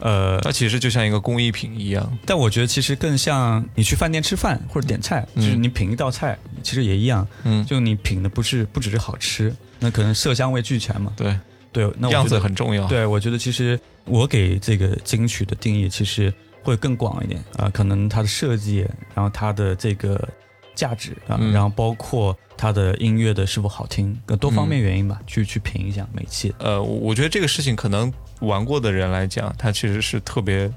[0.00, 2.18] 呃，它其实就像一个工艺品一样。
[2.26, 7.24] 但我觉得其实更像你去饭店吃饭或者点菜，就是你品一道菜，其实也一样。
[7.44, 11.12] 嗯，就你品的不是不只是好吃，那可能色香味俱全嘛。
[11.16, 11.38] 对
[11.70, 12.84] 对，那样子很重要。
[12.88, 16.34] 对，我觉得其实我给这个金曲的定义其实
[16.64, 18.78] 会更广一点啊，可能它的设计，
[19.14, 20.28] 然后它的这个。
[20.74, 26.54] 价值啊，然后包括它的音乐的是否好听，多方面原因吧，去去评一下每期。
[26.58, 30.70] 呃，我觉得这个事情可能玩过的人来讲，它其实是特别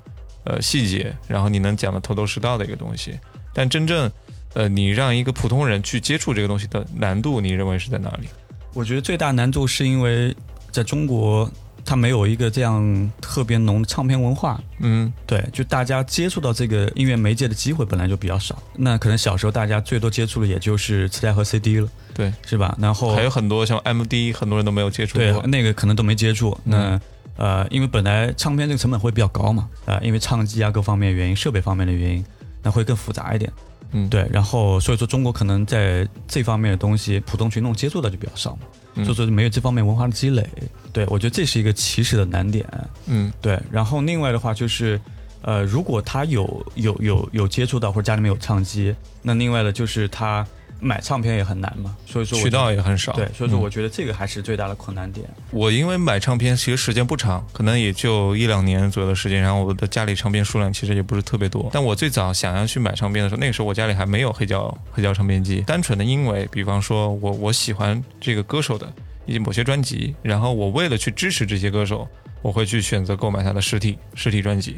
[0.44, 3.20] 呃细节，然后你能讲的头头是道的一个东西。
[3.54, 4.12] 但真正
[4.54, 8.28] 呃，你让一个普通人去接触这个东西的难度，你认为是在哪里？
[8.74, 10.36] 我觉得最大难度是因为
[10.72, 11.50] 在中国。
[11.86, 18.62] 它没有一个这样特别浓的唱片文化，嗯，对，就大家接触到这个音乐媒介的机会本来就比较少。
[18.76, 22.76] 那可能小时候大家最多接触的也就是磁带和 CD 了，对，是吧？
[22.80, 26.58] 然后还有很多像 MD，很多人都没有接触过，对那个可能都没接触。
[26.64, 27.00] 那
[27.38, 32.26] 呃，因为本来唱片这个成本会比较高嘛，啊，因为唱机啊各方面原因、设备方面的原因，
[32.64, 33.52] 那会更复杂一点。
[33.96, 34.28] 嗯，对。
[34.32, 39.04] 然后所以说中国可能在这方面的东西，普通群众接触的就比较少嘛。
[39.04, 40.48] 所以说没有这方面文化的积累，
[40.94, 42.66] 对我觉得这是一个起始的难点。
[43.08, 43.60] 嗯，对。
[43.72, 45.00] 然后另外的话就是，
[45.42, 50.46] 呃，如果他有有有有接触到或者家里面有唱机，那另外的就是他。
[50.80, 53.14] 买唱片也很难嘛，所以说渠道也很少。
[53.14, 55.28] 对，所以说我觉得这个还是最大的困难点。
[55.52, 61.70] 我因为买唱片其实时间不长，可能也就一两年左右的时间，然后我的家里唱片数量其实也不是特别多。
[61.74, 68.92] 但我最早想要去买唱片的时候，那个时候我家里还没有黑胶黑胶唱片机，单纯的因为，比方说我我喜欢这个歌手的
[69.26, 72.08] 以及某些专辑，然后我为了去支持这些歌手，
[72.42, 74.78] 我会去选择购买他的实体实体专辑，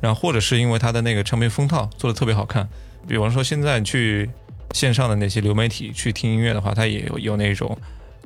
[0.00, 2.68] 然后或者是因为他的那个唱片封套做的特别好看，
[3.08, 4.30] 比方说现在去。
[4.72, 7.76] 线上的那些流媒体去听音乐的话，它也有有那种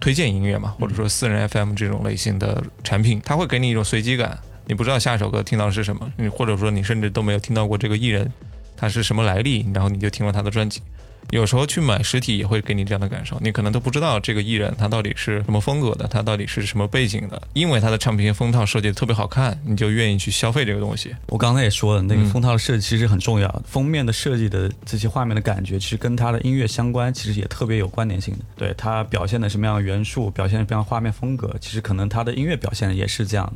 [0.01, 8.31] 推荐音乐嘛，或者说私人 FM 这种类型的产品，它会给你一种随机感，你不知道下一首歌听到的是什么，你或者说你甚至都没有听到过这个艺人
[8.77, 10.83] 他是什么来历，然后你就听了他的专辑。
[11.33, 21.17] 有时候去买实体也会给你这样的感受，你可能都不知道这个艺人他到底是什么风格的，他到底是什么背景的，因为他的唱片封套设计的特别好看，你就愿意去消费这个东西。
[21.29, 28.45] 我刚才也说了，那个封套的设计其实很重要，封面的设计的这些画面的感觉，其实跟他的音乐相关，其实也特别有关联性的。
[28.55, 33.51] 对他表现的什么样的元素，表现什么样的画面风格，其实可能他的音乐表现也是这样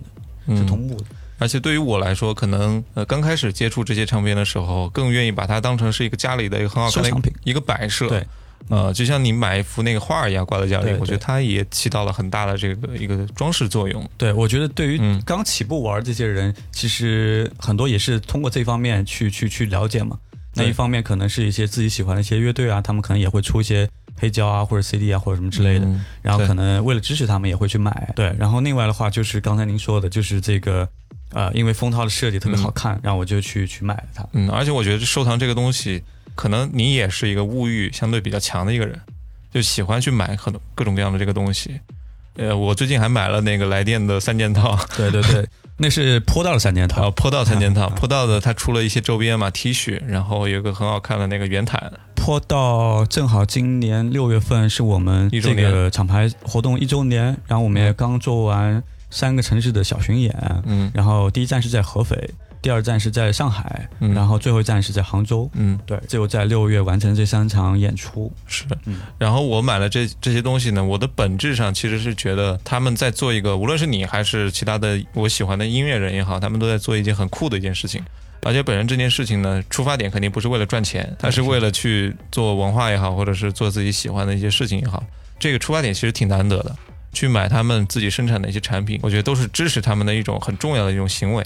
[0.48, 1.04] 的，是同步的。
[1.38, 8.08] 而且对于我来说，可能呃刚开始接触这些唱片的时候，更愿意把它当成是一个家里的一个很好看的一个摆设。
[8.08, 8.26] 对，
[8.68, 14.08] 呃，就像你买一幅那个画一样挂在家里，我觉得它也起到了很大的这个一个装饰作用。
[14.16, 20.18] 对，我觉得对于刚起步玩这些人，其实很多也是通过这方面去去去了解嘛。
[20.54, 25.86] 那一方面可能是一些自己喜欢的一些乐队啊，他们可能也会出一些黑胶啊或者 CD 啊或者什么之类的，
[26.22, 28.10] 然后可能为了支持他们也会去买。
[28.16, 30.88] 对，然后另外的话就是刚才您说的，就是这个。
[31.36, 34.26] 呃，因为封套的设计特别好看，然后我就去去买了它。
[34.32, 36.02] 嗯，而且我觉得收藏这个东西，
[36.34, 38.98] 可能你也是一个物欲相对比较强的一个人，
[39.52, 41.78] 就喜欢去买很多各种各样的这个东西。
[42.36, 44.78] 呃，我最近还买了那个来电的三件套。
[44.96, 45.46] 对对对，
[45.76, 47.10] 那是坡道的三件套。
[47.16, 51.92] 坡道三件套， 坡道的它出了一些周边嘛，T 恤，然后有个很好看的那个圆毯。
[52.14, 58.82] 坡道正好今年六月份是我们这个厂牌活动一周年，然后我们也刚做完
[59.16, 60.30] 三个城市的小巡演，
[60.66, 62.28] 嗯，然后第一站是在合肥。
[62.60, 65.48] 第二站是在上海，嗯然后最后一站是在杭州。
[65.54, 68.30] 嗯，对，最后在六月完成这三场演出。
[68.46, 78.04] 是，嗯，然后我买了这这些东西呢，我的本质上其实是觉得他们在做一个，无论是你还是其他的我喜欢的音乐人也好，他们都在做一件很酷的一件事情。
[78.42, 85.02] 而且本身这件事情呢，出发点肯定不是为了赚钱，他是为了去做文化也好，或者是做自己喜欢的一些事情也好。
[85.38, 86.74] 这个出发点其实挺难得的，
[87.16, 91.42] 去买他们自己生产的一些产品，我觉得都是支持他们的一种很重要的一种行为。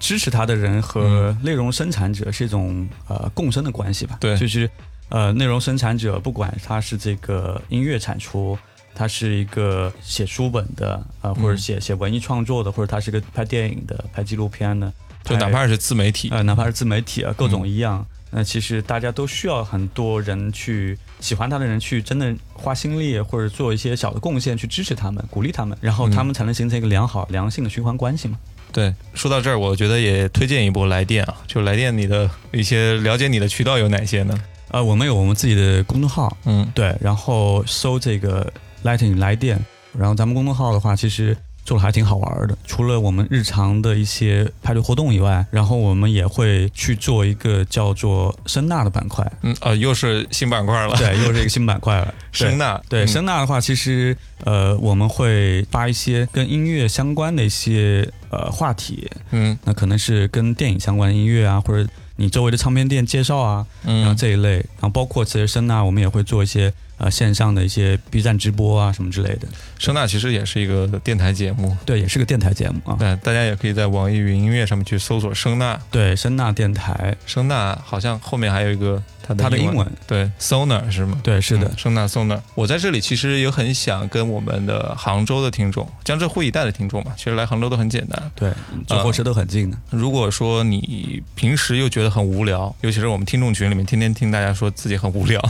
[0.00, 4.16] 支持他的人和内容生产者是一种呃共生的关系吧？
[4.18, 4.68] 对，就是
[5.10, 8.58] 呃内容生产者不管他是这个音乐产出，
[8.96, 18.04] 他是一个写书本的啊，或者写写文艺创作的，或者他是个拍电影的、拍纪录片的，就哪怕是自媒体啊，哪怕是自媒体啊，各种一样。
[18.34, 28.38] 那其实大家都需要很多人去喜欢他的人去真的花心力或者做一些小的贡献去支持他们、鼓励他们，然后他们才能形成一个良好、良性的循环关系嘛。
[28.72, 34.42] 对，说到这儿，我觉得也推荐一波来电啊，就来电你的一些了解你的渠道有哪些呢？
[34.68, 38.50] 呃，我们有我们自己的公众号，嗯，对，然后搜这个
[38.82, 39.62] Lighting 来电，
[39.94, 41.36] 然后咱们公众号的话，其实。
[41.64, 49.30] 做的还挺好玩的，除了我们日常的一些派对活动以外，然后我们也会去做一个叫做声纳的板块。
[49.42, 50.96] 嗯啊，又是新板块了。
[50.96, 52.12] 对，又是一个 新板块了。
[52.32, 59.08] 声纳，对声纳的话，其实呃，我们会发一些跟音乐相关的一些呃话题。
[59.30, 66.72] 嗯，那可能是跟电影相关的音乐啊，或者你周围的唱片店介绍啊，然后这一类，然后包括其实声纳，我们也会做一些。
[67.02, 69.48] 呃，线上的一些 B 站直播啊，什么之类的。
[69.76, 72.96] 声纳其实也是一个电台节目，对，也是个电台节目啊。
[72.96, 77.16] 对，大家也可以在网易云音乐上面去搜索声纳，对，声纳电台。
[77.26, 79.02] 声纳好像后面还有一个。
[79.34, 81.20] 它的英文对，Sonar 是吗？
[81.22, 82.40] 对，是的，声纳 Sonar。
[82.54, 88.52] 我在这里其实也很想跟我们的杭州的听众，江浙沪一带的听众嘛，其实来杭州都很简单，对，
[88.86, 89.76] 坐火车都很近的。
[89.90, 95.40] 如果说你平时又觉得很无聊，尤其是我们听众群里面天天听大家说自己很无聊，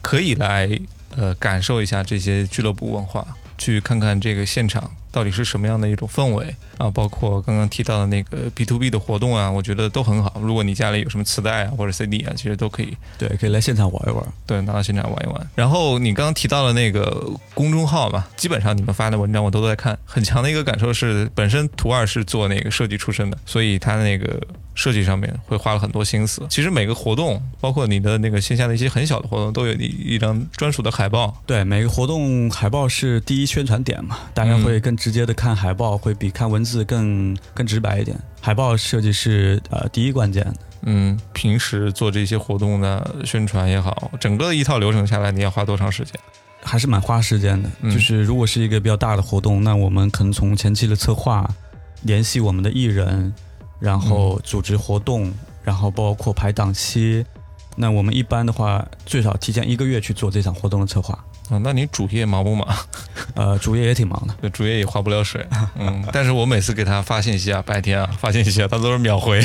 [0.00, 0.68] 可以来
[1.16, 3.26] 呃感受一下这些俱乐部文化，
[3.60, 4.90] 去看看这个现场。
[5.12, 6.88] 到底是什么样的一种氛围啊？
[6.88, 10.40] 包括刚刚提到的那个 B to B 的活动啊，我觉得都很好。
[10.40, 15.50] 如果你家里有什么磁带啊或者 CD 啊，其实都可以，对，可以来现场玩一玩，对，拿到现场玩一玩。
[15.56, 24.40] 然后你刚刚提到的那个公众号嘛，基本上你们发的文章我都在看，很强的一个感受是，本身图二是做那个设计出身的，所以他那个。
[24.80, 26.40] 设计上面会花了很多心思。
[26.48, 31.36] 其实每个活动，包括你的那个线下的一些很小的活动，都有一一张专属的海报。
[31.44, 38.18] 对，每个活动海报是第一宣传点嘛，大家会更直接的看海报，会比看文字更更直白一点。
[38.40, 40.50] 海报设计是呃第一关键。
[40.84, 46.14] 嗯，平时做这些活动的宣传也好，整个一套流程下来，你要花多长时间？
[46.62, 47.68] 还是蛮花时间的。
[47.82, 51.46] 就是如果是一个比较大的活动，那我们可能从前期的策划，
[52.04, 53.34] 联系我们的艺人。
[53.80, 55.32] 然后组织活动，
[55.64, 57.24] 然后包括排档期，
[57.76, 61.18] 那我们一般的话，最少提前一个月去做这场活动的策划。
[61.48, 62.68] 啊，那你主业忙不忙？
[63.34, 65.44] 呃，主业也挺忙的， 对主业也划不了水。
[65.76, 69.44] 嗯，但是我每次给他发信息啊，白天啊发信息啊，他都是秒回。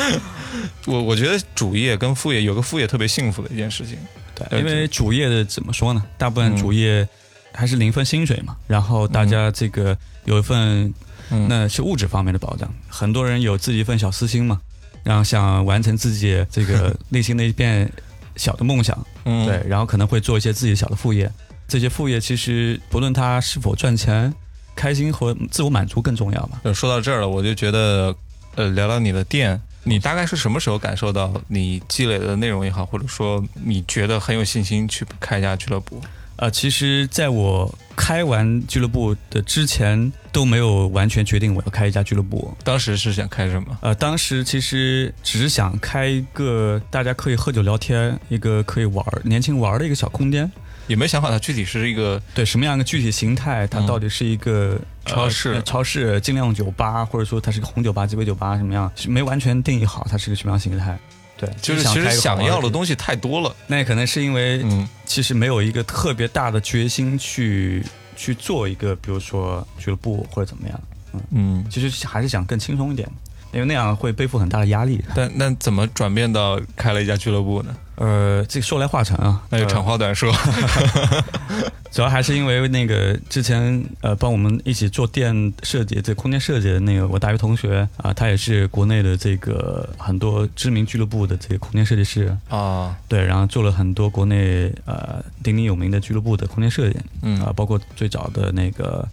[0.86, 3.98] 我我觉得主业跟副业有个副业特别幸福的一件事情。
[4.34, 6.02] 对，因为主业的怎么说呢？
[6.16, 7.06] 大部分主业
[7.52, 10.94] 还是零份薪水嘛，然后大家这个有一份。
[11.28, 14.60] 那是物质方面的保障，很多人有自己一份小私心嘛，
[15.02, 17.90] 然后想完成自己这个内心的一片
[18.36, 21.30] 小的梦想，对，然后可能会做一些自己小的副业，
[21.66, 24.32] 这些副业其实不论它是否赚钱，
[24.74, 26.72] 开心和自我满足更重要嘛。
[26.72, 28.14] 说到这儿了，我就觉得，
[28.54, 36.00] 呃，聊聊你的店，你大概是什么时候感受到你积累的内容也好，或者说你觉得很有信心去开一家俱乐部？
[36.36, 42.54] 呃，其实在我开完俱乐部的之前都没有完全决定我要开一家俱乐部。
[42.62, 43.78] 当时是想开什么？
[43.80, 50.50] 呃，当时其实只是想开一个大家可以喝酒聊天、一个可以玩年轻玩的一个小空间，
[50.86, 60.98] 也没想好它具体是一个对什么样一个具体形态，它到底是一个超市、超市精酿酒吧，或者说它是个红酒吧、鸡尾酒吧什么样，没完全定义好它是个什么样形态。
[61.36, 63.54] 对，就是其实想要的东西太多了。
[63.66, 67.84] 那可能是因为，嗯，其实没有一个特别大的决心去
[68.16, 70.80] 去做一个，比如说俱乐部或者怎么样。
[71.12, 73.08] 嗯嗯，其实还是想更轻松一点，
[73.52, 75.02] 因为那样会背负很大的压力。
[75.14, 77.76] 但那怎么转变到开了一家俱乐部呢？
[77.96, 80.32] 呃，这说来话长啊，那就长话短说。
[81.90, 99.08] 主要还是因为那个之前呃帮我们一起做店设计、这空间设计的那个我大学同学啊，他也是国内的这个很多知名俱乐部的这个空间设计师啊，对，然后做了很多国内呃鼎鼎有名的俱乐部的空间设计，嗯啊，包括最早的那个。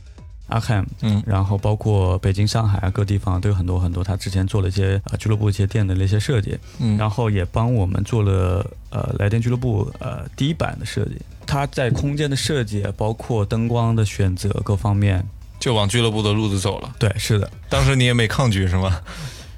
[0.48, 4.04] 阿汉，嗯，然后包括北京、上海啊，各地方都有很多很多。
[4.04, 11.18] 他之前做了一些啊俱乐部一些店的那些设计，嗯，然后也帮我们做了呃来电俱乐部呃第一版的设计。
[11.46, 15.26] 他在空间的设计，包括灯光的选择各方面，
[15.60, 16.96] 就往俱乐部的路子走了。
[17.00, 17.50] 对，是的。
[17.70, 19.02] 当时你也没抗拒是吗？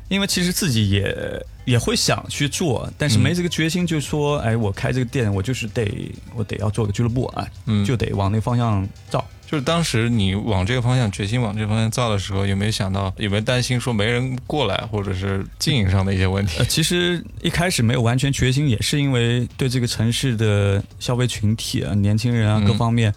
[0.07, 9.25] 因为其实自己也也会想去做，但是没这个决心，就说哎，我开这个店，我就是得我得要做个俱乐部啊，嗯，就得往那方向造。
[9.49, 16.57] 就是当时你往这个方向决心往这个方向造的时候，有没有想到有没有担心说没人过来，或者是经营上的一些问题？
[16.59, 23.13] 呃，其实一开始没有完全决心，也是因为对这个城市的消费群体啊、年轻人啊各方面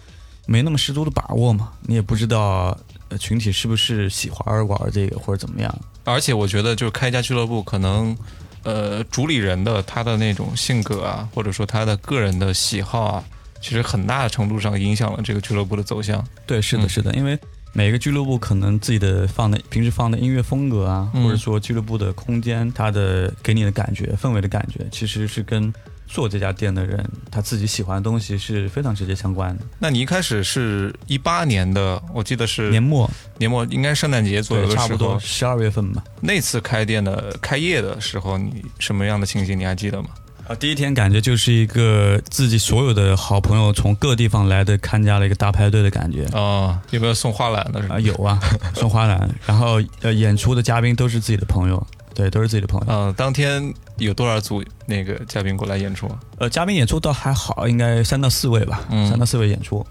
[0.47, 1.70] 没那么十足的把握嘛。
[1.83, 5.74] 你也不知道呃群体是不是喜欢玩这个或者怎么样。
[6.05, 8.16] 而且我觉得就是开一家俱乐部，可能
[8.64, 13.24] 呃主理人的他的那种性格啊，或者说他的个人的喜好啊。
[13.61, 16.25] 其实很大程度上影响了这个俱乐部的走向。
[16.47, 17.39] 对，是的，是的，因为
[17.73, 25.73] 每个俱乐部可能自己的放的平时放的音乐风格啊，或者说俱乐部的空间，它的给你的感觉、氛围的感觉，其实是跟
[26.07, 29.65] 做这家店的人他自己喜欢的东西是非常直接相关的。
[29.79, 36.03] 那你一开始是一八年的，我记得是年末，年末应该圣诞节左右的时候，差不多十二月份吧。
[36.23, 40.09] 那次开店的开业的时候，你什么样的情形你还记得吗？
[40.49, 46.80] 啊，第一天感觉就是一个自己所有的好朋友从各地方来的看家的一个大派对的感觉啊！
[46.90, 47.78] 有没有送花篮的？
[47.90, 48.40] 啊，有啊，
[48.74, 49.28] 送花篮。
[49.44, 52.86] 然后呃，演出的嘉宾都是自己的朋友，对，都是自己的朋友。
[52.88, 53.62] 嗯，当天
[53.99, 56.11] 有多少组那个嘉宾过来演出？
[56.38, 59.86] 呃，嘉宾演出倒还好，应该三到四位吧，三到四位演出。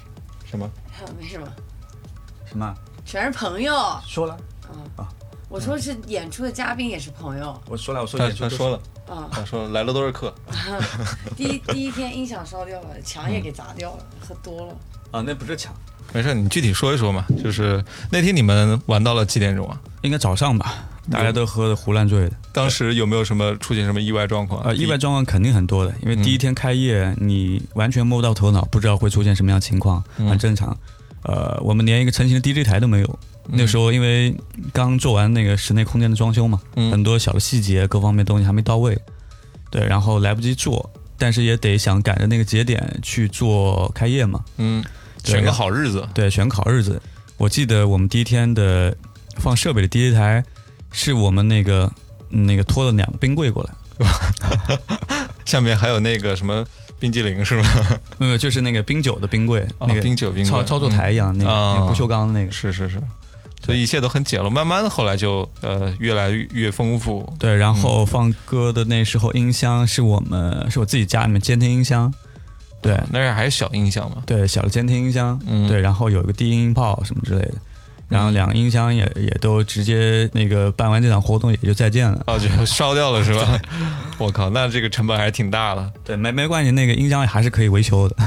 [0.49, 0.67] 什么？
[1.19, 1.47] 没什么。
[2.49, 2.73] 什么？
[3.05, 3.75] 全是朋友。
[4.07, 4.35] 说了。
[4.73, 5.07] 嗯啊。
[5.49, 7.61] 我说是演出的嘉宾也是朋友。
[7.69, 8.81] 我说了，我说他他说了。
[9.07, 10.33] 啊， 他说来了都是客。
[11.35, 14.73] 第一第一天音响烧掉了，墙也给砸掉了，喝多了。
[15.11, 15.73] 啊，那不是墙，
[16.13, 17.25] 没事，你具体说一说嘛。
[17.41, 19.79] 就是那天你们玩到了几点钟啊？
[20.01, 22.31] 应该早上吧，大家都喝的胡乱醉的。
[22.51, 24.61] 当时有没有什么出现什么意外状况？
[24.63, 30.77] 呃，意外状况肯定很多的，因为第一天开业，你完全摸不到头脑，不知道会出现什么样情况，很正常。
[31.23, 33.19] 呃，我们连一个成型的 DJ 台都没有。
[33.49, 34.35] 那时候因为
[34.73, 38.97] 刚做完那个室内空间的装修嘛，很多小的细节各方面东西还没到位，
[39.69, 44.83] 对，然后来不及做，但是也得想赶着那个节点去做开业嘛，嗯，
[45.23, 47.01] 选个好日子，对，选个好日子。
[47.37, 48.95] 我记得我们第一天的
[49.37, 50.43] 放设备的第一台，
[50.91, 51.91] 是我们那个
[52.29, 54.77] 那个拖了两个冰柜过来，
[55.45, 56.65] 下面还有那个什么
[56.99, 57.69] 冰激凌是吗？
[58.17, 62.99] 没有，就是那个冰酒的冰柜，那个冰酒冰柜，操操作台一样，那个不锈钢的那个，是是是。
[63.68, 67.32] 所以一切都很简陋，慢慢的后来就呃越来越丰富。
[67.38, 72.11] 对，然后放歌的那时候音箱是我们是我自己家里面监听音箱，
[72.82, 74.24] 对，那是还是小音箱嘛？
[74.26, 77.55] 对，小的监听音箱，嗯，对，然后有一个低音炮什么之类的，
[78.07, 83.59] 然后两个音箱也也都直接那个办完这场活动也就再见了，哦，就烧掉了是吧？
[84.18, 85.91] 我靠，那这个成本还是挺大的。
[86.05, 88.15] 对，没没关系，那个音箱还是可以维修的。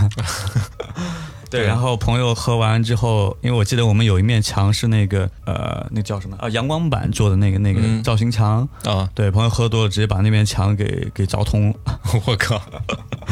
[1.51, 6.49] 对，然后朋友喝完之后，因为我记得我们有一面墙是那个呃，那叫什么啊？
[6.51, 9.11] 阳光板做的那个那个造型墙啊。
[9.15, 11.75] 对，朋友喝多了，直接把那面墙给给凿通。
[12.25, 12.63] 我靠！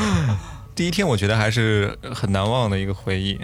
[0.75, 3.39] 第一天我觉得还是很难忘的一个回忆。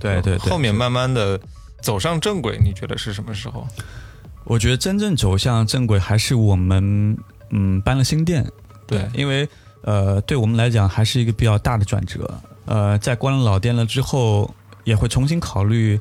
[0.00, 0.38] 对对。
[0.38, 1.38] 后面慢慢的
[1.82, 3.66] 走上正轨，你觉得是什么时候？
[4.44, 7.18] 我觉得真正走向正轨还是我们
[7.50, 8.50] 嗯搬了新店。
[8.86, 9.48] 对，因为
[9.82, 12.40] 呃，对我们来讲还是一个比较大的转折。
[12.66, 14.52] 呃，在关了老店了之后，
[14.84, 15.98] 也会重新考虑，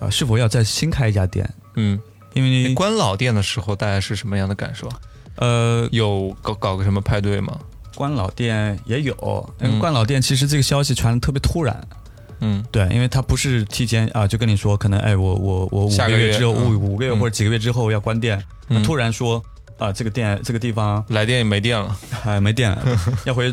[0.00, 1.48] 呃，是否要再新开一家店。
[1.76, 1.98] 嗯，
[2.34, 4.88] 因为关老店的时候，大概是什么样的感受？
[5.36, 7.58] 呃，有搞搞个什么派对吗？
[7.94, 9.14] 关老店也有，
[9.80, 11.88] 关老店其实这个消息传的特别突然。
[12.40, 18.42] 嗯，对，因为他不是提前啊，就跟你说，可能哎，我我我五个月之后，五五个月或者几个月之后要关店，
[18.84, 19.42] 突然说
[19.78, 22.82] 啊，这个店这个地方来电也没电了， 哎，没电了，
[23.24, 23.52] 要回。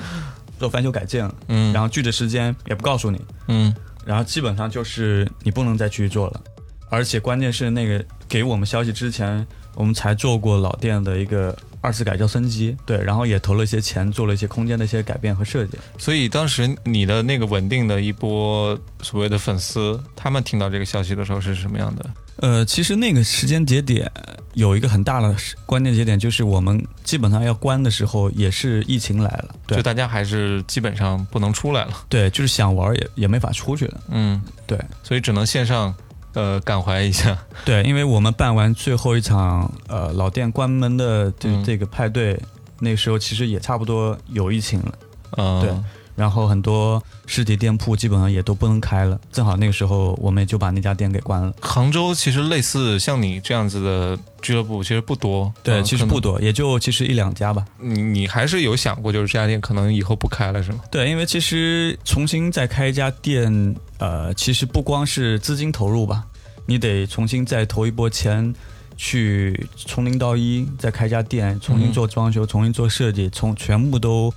[0.64, 6.42] 做翻修改建，嗯，然后具体时间也不告诉你，嗯，然后基本上就是你不能再继续做了，
[6.90, 9.46] 而且关键是那个给我们消息之前，
[9.76, 15.78] 我们才做过老店的一个二次改造升级，对，然后也投了一些钱，做了一些空间的一些改变和设计。
[15.98, 22.10] 所以当时你的那个稳定的一波所谓的粉丝，他们听到这个消息的时候是什么样的？
[22.38, 24.12] 呃，其实那个时间节点
[24.54, 35.94] 有一个很大的关键节点，就是我们基本上要关的时候，也是疫情来了，对，就大家还是基本上不能出来了，对，就是想玩也也没法出去了，嗯，对，所以只能线上，
[36.34, 41.64] 呃，感怀一下，对，因为我们办完最后一场呃老店关门的这嗯。
[41.64, 42.40] 这个派对，
[42.80, 44.94] 那时候其实也差不多有疫情了，
[45.38, 45.72] 嗯，对
[46.16, 51.54] 然后很多实体店铺基本上也都不能开了，正好那个时候我们也就把那家店给关了。
[51.60, 57.66] 杭州其实类似像你这样子的俱乐部其实不多，对，其实不多，也就其实一两家吧。
[57.80, 60.80] 你你还是有想过，就是这家店可能以后不开了，是吗？
[60.92, 66.26] 对，因为其实重新再开一家店，呃，其实不光是资金投入吧，
[66.66, 68.54] 你得重新再投一波钱，
[68.96, 74.32] 去从零到一再开一家店，重新做装修，重新做设计，从全部都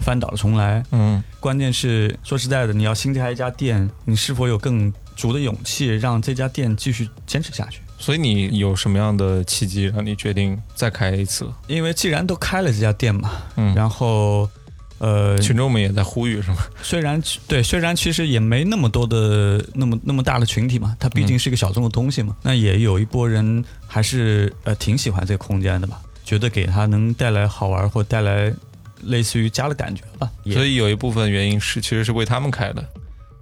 [0.00, 0.82] 翻倒了重来。
[0.92, 7.80] 嗯关键是说实在的，你要新开一家店，你是否有更足的勇气让这家店继续坚持下去？
[7.98, 11.48] 所以你有什么样的契机让你决定再开一次？
[11.66, 14.48] 因为既然都开了这家店嘛，嗯，然后。
[14.98, 16.56] 呃，群众们也在呼吁，是吗？
[16.82, 28.50] 虽然对，虽然其实也没那么多的那么那么大的群体嘛，它毕竟是一个小众的东西嘛，那也有一波人还是呃挺喜欢这个空间的吧，觉得给他能带来好玩或带来
[29.02, 30.30] 类似于家的感觉吧。
[30.44, 32.84] 所以有一部分原因是其实是为他们开的。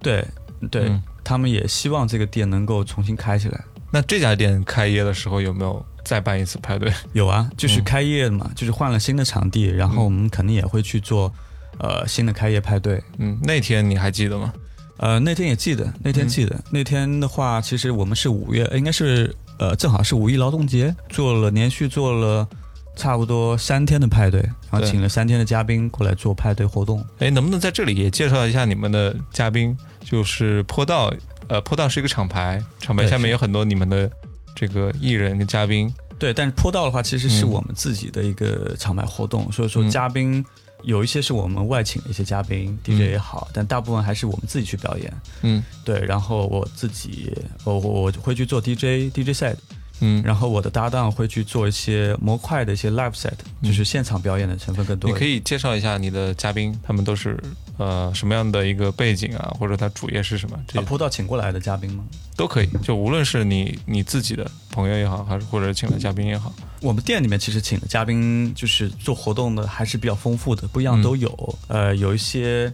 [0.01, 0.25] 对
[0.69, 3.63] 对、嗯他们也希望这个店能够重新开起来。
[3.91, 6.93] 那这家店开业的时候有没有再办一次派对？
[7.13, 11.33] 有啊，就是嗯开业嘛，就是换了新的场地，然后我们肯定也会去做
[11.79, 13.03] 呃新的开业派对。
[13.17, 14.53] 嗯，那天你还记得吗？
[14.97, 22.47] 呃，那天也记得，那天嗯记得，那天的话，其实我们是五月，应该是呃，正好是五一劳动节，做了连续做了
[22.95, 24.41] 差不多三天的派对，
[24.71, 27.05] 然后请了三天的嘉宾过来做派对活动。
[27.19, 29.77] 哎，能不能在这里也介绍一下你们的嘉宾？
[30.03, 31.13] 就是坡道，
[31.47, 34.09] 呃，坡道是一个厂牌，厂牌下面有很多你们的
[34.55, 35.91] 这个艺人跟嘉宾。
[36.17, 40.45] 对，但是坡道的话，其实是嗯我们自己的一个厂牌活动，所以说嗯嘉宾
[40.83, 45.13] 有一些是我们外请的一些嘉宾、DJ 也好，但大部分还是我们自己去表演。
[45.41, 47.33] 嗯对，然后我自己，
[47.63, 49.55] 我我我会去做 DJ DJ set，
[50.01, 53.33] 嗯，然后我的搭档会去做一些模块的一些 live set，
[53.63, 55.09] 就是现场表演的成分更多。
[55.09, 57.41] 你可以介绍一下你的嘉宾，他们都是
[57.77, 60.59] 呃什么样的一个背景啊，或者他主业是什么？
[60.67, 62.03] 这啊，坡道请过来的嘉宾吗？
[62.35, 62.69] 都可以。
[62.83, 71.57] 就无论是你你自己的朋友也好，还是或者请的嘉宾也好，我们店里面其实请的嘉宾就是做活动的，还是比较丰富的，不一样都有。
[71.67, 72.71] 呃，有一些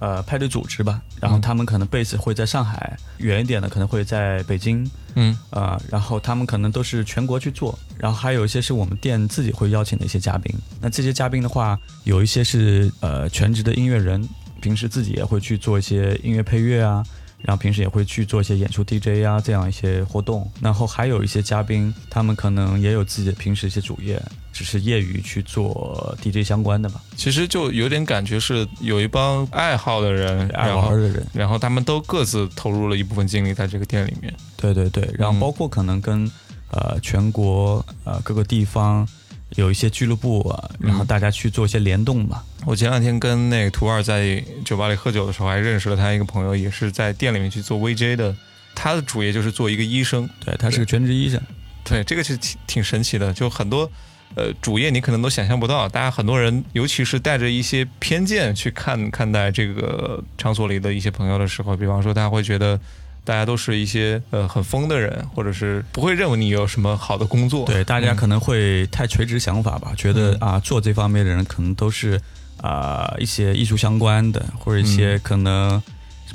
[0.00, 10.54] 呃派对组织吧，然后嗯他们可能 base 会在上海，远一点的可能会在北京，嗯呃，然后他们可能都是全国去做，然后还有一些是我们店自己会邀请的一些嘉宾。
[10.80, 14.26] 那这些嘉宾的话，有一些是呃全职的音乐人，
[14.60, 17.04] 平时自己也会去做一些音乐配乐啊，
[17.42, 20.50] 然后平时也会去做一些演出 DJ 啊这样一些活动。
[20.60, 24.20] 然后还有一些嘉宾，他们可能也有自己的平时一些主业，
[24.54, 31.26] 只是业余去做 DJ 相关的吧，其实就有点感觉是有一帮爱好的人，爱然后玩的人。
[31.32, 34.32] 然后他们都各自投入了一部分精力在这个店里面。
[34.56, 36.30] 对对对，然后嗯包括可能跟、
[36.70, 39.06] 呃全国呃各个地方
[39.56, 42.44] 有一些俱乐部啊，然后嗯大家去做一些联动吧。
[42.64, 48.34] 我前两天跟那个图二在酒吧里喝酒的时候，还认识了他一个朋友，也是在店里面去做 VJ 的。
[48.76, 51.40] 他的主业就是做一个医生，对他是个全职医生，
[51.84, 53.88] 对，这个是挺挺神奇的，就很多。
[54.34, 62.78] 呃，主业你可能都想象不到，大家很多人，尤其是带着一些偏见去看看待这个场所里的一些朋友的时候，比方说他会觉得
[63.24, 67.64] 大家都是一些呃很疯的人，或者是不会认为你有什么好的工作。
[67.66, 72.20] 对大家嗯可能会太垂直想法吧，觉得嗯啊做这方面的人可能都是
[72.58, 75.82] 啊、一些艺术相关的，或者一些可能、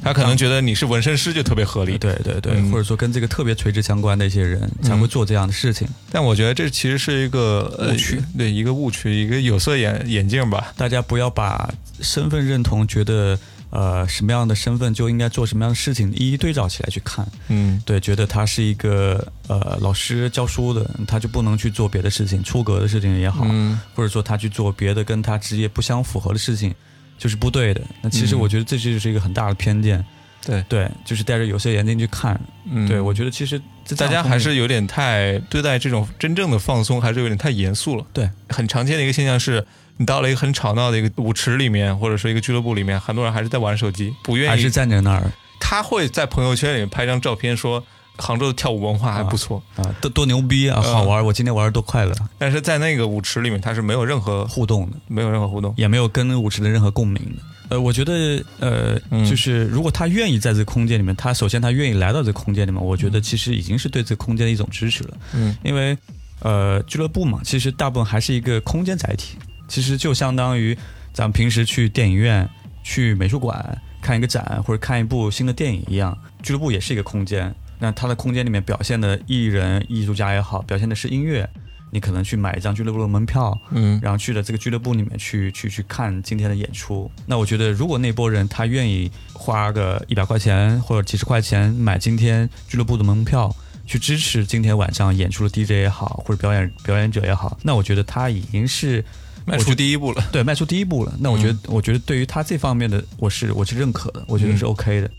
[0.04, 1.98] 他可能觉得你是纹身师就特别合理。
[1.98, 5.88] 对对对，嗯或者说跟这个特别垂直相关的一些人才会做这样的事情。
[6.12, 10.74] 但我觉得这其实是一个呃误区，对一个误区，一个有色眼眼镜吧。
[10.78, 11.72] 大家不要把
[12.02, 13.38] 身份认同觉得
[13.72, 17.28] 呃什么样的身份就应该做什么样的事情一一对照起来去看。
[17.50, 26.74] 嗯，对，觉得他是一个呃老师教书的，他就不能去做别的事情，出格的事情也好，嗯或者说他去做别的跟他职业不相符合的事情，
[27.20, 27.82] 就是不对的。
[28.02, 30.04] 那其实嗯我觉得这就是一个很大的偏见，
[30.44, 32.40] 对，对，就是戴着有色眼镜去看。
[32.66, 33.62] 嗯，对我觉得其实
[33.96, 38.04] 大家还是有点太对待这种真正的放松，还是有点太严肃了。
[38.12, 39.64] 对，很常见的一个现象是，
[39.98, 44.50] 你到了一个很吵闹的一个舞池里面，或者说一个俱乐部里面，很多人还是在玩手机，不愿意。
[44.50, 47.84] 还是站在那儿他会在朋友圈里面拍张照片说。
[48.20, 51.26] 杭州的跳舞文化还不错，啊，多多牛逼啊，嗯好玩！
[51.26, 55.74] 我今天玩的多快乐，但是在那个舞池里面，它是没有任何互动的，没有任何互动。
[55.78, 57.42] 也没有跟舞池的任何共鸣的。
[57.70, 65.18] 呃，我觉得，呃，嗯就是如果他愿意在这个空间里面，他首先他愿意来到这个空间里面，我觉得其实已经是对这个空间的一种支持了。
[65.34, 65.98] 嗯因为
[66.42, 70.76] 呃，俱乐部嘛，其实大部分还是一个空间载体，其实就相当于
[71.14, 72.50] 咱们平时去电影院、
[72.82, 77.54] 去美术馆看一个展或者看一部新的电影一样，俱乐部也是一个空间。
[77.80, 81.50] 那他的空间里面表现的艺人、艺术家也好，表现的是音乐。
[81.92, 87.10] 你可能去买一张俱乐部的门票，嗯，然后去了这个俱乐部里面去去去看今天的演出。
[87.26, 93.52] 那我觉得，如果那波人他愿意花个一百块钱或者几十块钱买今天俱乐部的门票，
[93.88, 99.04] 去支持今天晚上演出的 DJ 也好，或者表演表演者也好，那我觉得他已经是
[99.48, 100.24] 迈出第一步了。
[100.32, 101.18] 对，迈出第一步了。
[101.20, 105.10] 那我觉得，我觉得对于他这方面的，我是我是认可的，我觉得是 OK 的。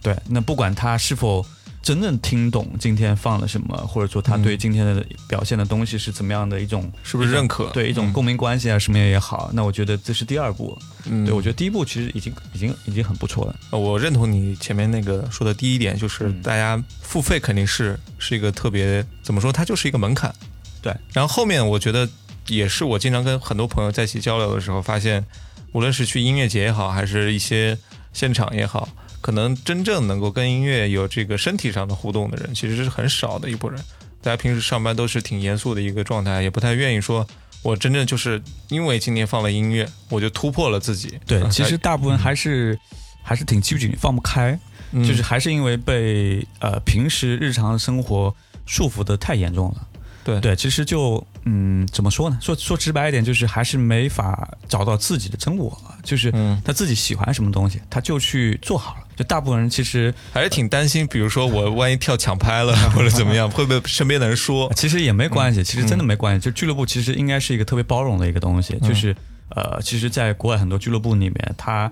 [0.00, 1.44] 对，那不管他是否。
[1.82, 7.68] 真正听懂今天放了什么，或者说他对今天的表现的东西是怎么样的一种，是不是认可？
[7.70, 10.78] 对一种共鸣关系啊，什么也好，那我觉得这是第二步。
[11.06, 13.56] 嗯，对我觉得第一步其实已经已经已经很不错了。
[13.76, 20.32] 我认同你前面那个说的第一点，就是大家付费肯定是是一个特别怎么说，它就是一个门槛。
[20.80, 22.08] 对，然后后面我觉得
[22.46, 25.24] 也是我经常跟很多朋友在一起交流的时候发现，
[25.72, 27.76] 无论是去音乐节也好，还是一些
[28.12, 28.88] 现场也好。
[29.22, 33.80] 可能真正能够跟音乐有这个身体上的互动的人，其实是很少的一波人。
[34.20, 37.26] 大家平时上班都是挺严肃的一个状态，也不太愿意说，
[37.62, 41.18] 我真正就是因为今天放了音乐，我就突破了自己。
[41.26, 42.78] 对，其实大部分还是
[43.22, 44.58] 还是挺拘谨，放不开，
[44.92, 48.34] 就是还是因为被呃平时日常生活
[48.66, 49.88] 束缚的太严重了。
[50.24, 52.38] 对对，其实就嗯，怎么说呢？
[52.40, 56.32] 说说直白一点，就是还是没法找到自己的真我，就是
[56.64, 59.00] 他自己喜欢什么东西，他就去做好了。
[59.16, 64.72] 就大部分人其实还是挺担心，比如说我万一跳抢拍了 或者怎么样，会被身边的人说？
[64.74, 66.44] 其实也没关系，其实真的没关系。
[66.44, 69.14] 就俱乐部其实应该是一个特别包容的一个东西，就是
[69.50, 71.90] 呃，其实在国外很多俱乐部里面，它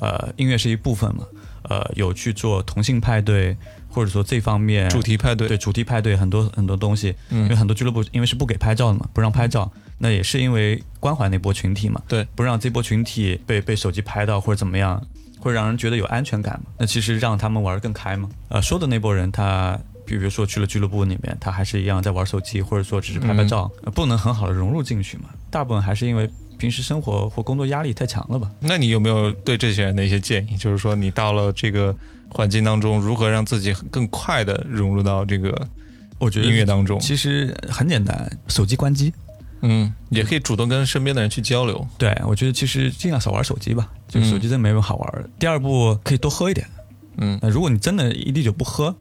[0.00, 1.24] 呃音乐是一部分嘛，
[1.64, 3.56] 呃有去做同性派对。
[3.92, 9.68] 或者说这方面主题派对对主题派对很多很多东西，因为很多俱乐部因为是不给拍照的嘛，不让拍照，
[9.98, 15.04] 那也是因为关怀那波群体嘛，对，不让这波群体被被手机拍到或者怎么样，
[15.40, 16.70] 会让人觉得有安全感嘛。
[16.78, 18.28] 那其实让他们玩更开嘛。
[18.50, 25.24] 呃，说的那波人他，比如说去了俱乐部里面，他还是一样在玩手机，或者说只是拍拍照，不能很好的融入进去嘛。
[25.50, 28.50] 大部分还是因为平时生活或工作压力太强了吧。
[28.60, 30.56] 那你有没有对这些人的一些建议？
[30.56, 31.96] 就是说你到了这个。
[32.32, 35.66] 环境当中，如何让自己更快的融入到这个
[36.16, 36.96] 我觉得音乐当中？
[37.00, 39.12] 其实很简单，手机关机，
[39.62, 41.86] 嗯，也可以主动跟身边的人去交流。
[41.98, 45.28] 对，我觉得其实尽量少玩手机吧，就手机真没什么好玩的。
[45.38, 46.66] 第二步可以多喝一点，
[47.18, 48.94] 嗯，那如果你真的一滴酒不喝，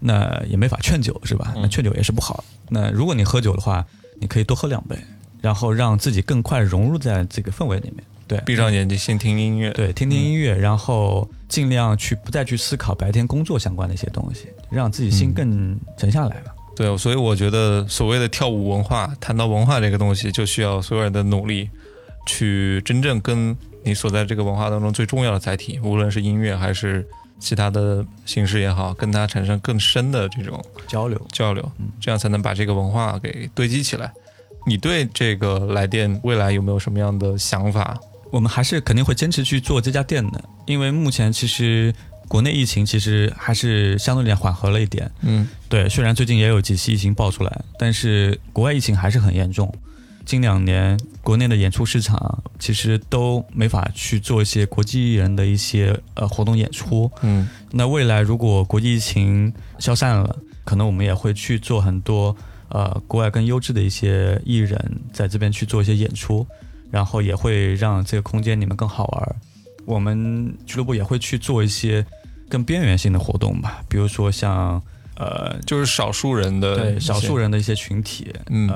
[0.00, 1.54] 那也没法劝酒是吧？
[1.56, 2.44] 那劝酒也是不好。
[2.68, 3.86] 那如果你喝酒的话，
[4.20, 4.96] 你可以多喝两杯，
[5.40, 8.04] 然后让自己更快融入在这个氛围里面。
[8.26, 16.53] 对，闭上眼睛先听音乐，对，听听音乐，然后尽量去不再去思考白天工作相关的一些东西，让自己心更沉下来吧。
[16.76, 21.70] 对，所以我觉得所谓的跳舞文化，谈到文化这个东西，就需要所有人的努力，
[22.26, 27.06] 去真正跟你所在这个文化当中最重要的载体，无论是音乐还是
[27.38, 31.70] 其他的形式也好，跟它产生更深的这种交流交流，
[32.00, 34.12] 这样才能把这个文化给堆积起来。
[34.66, 37.96] 你对这个来电未来有没有什么样的想法？
[38.30, 41.94] 我们还是肯定会坚持去做这家店的，因为目前其实
[42.28, 45.10] 国内疫情其实还是相对来讲缓和了一点。
[45.20, 49.72] 嗯，对，虽然最近也有几期疫情爆出来，但是国外疫情还是很严重。
[50.24, 57.10] 近两年国内的演出市场其实都没法去做一些国际艺人的一些呃活动演出。
[57.22, 62.34] 嗯，那未来如果国际疫情消散了，可能我们也会去做很多
[62.68, 66.46] 呃国外更优质的一些艺人在这边去做一些演出。
[66.90, 69.36] 然后也会让这个空间里面更好玩。
[69.84, 72.04] 我们俱乐部也会去做一些
[72.48, 74.80] 更边缘性的活动吧，比如说像
[75.16, 78.68] 呃，就是少数人的对少数人的一些群体，嗯。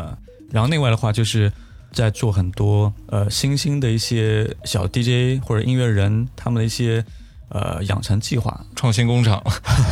[0.51, 1.53] 然后另外的话，就是
[1.93, 7.05] 在做很多呃新兴的一些小 DJ 或者音乐人他们的一些
[7.51, 9.43] 呃养成计划，创新工厂。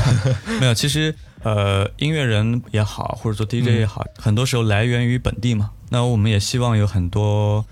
[0.61, 5.71] 没有，其实呃音乐人也好，或者说 DJ 也好，很多时候来源于本地嘛。
[5.91, 7.65] 那我们也希望有很多。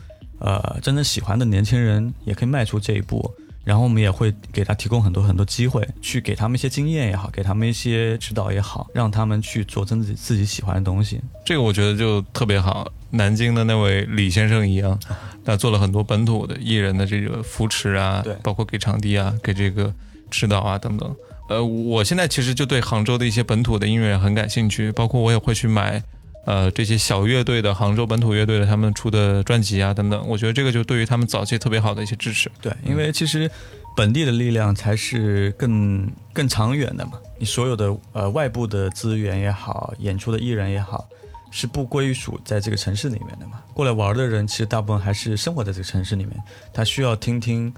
[0.45, 3.35] 呃，真正喜欢的年轻人也可以迈出这一步，
[3.65, 11.19] 然后我们也会给他提供很多很多机会，去给他们一些经验也好，给他们一些指导也好，让他们去做真自己自己喜欢的东西。
[11.47, 12.93] 这个我觉得就特别好。
[13.13, 15.01] 南京的那位李先生一样，
[15.45, 19.91] 那做了很多本土的艺人的这个扶持啊，对，包括给场地啊，给这个
[20.31, 21.17] 指导啊等等。
[21.49, 26.03] 呃，我现在其实就对杭州的一些本土的音乐很感兴趣，包括我也会去买。
[26.47, 32.51] 呃，这些小乐队的杭州本土乐队的他们出的专辑啊等等，我觉得这个就对于他们早期特别好的一些支持。
[32.61, 33.51] 对，因为其实
[33.97, 37.13] 本地的力量才是更更长远的嘛。
[37.39, 41.07] 你所有的呃外部的资源也好，演出的艺人也好，
[41.51, 43.61] 是不归属在这个城市里面的嘛。
[43.73, 46.37] 过来玩的人其实大部分还是生活在这个城市里面，
[46.73, 47.73] 他需要听听，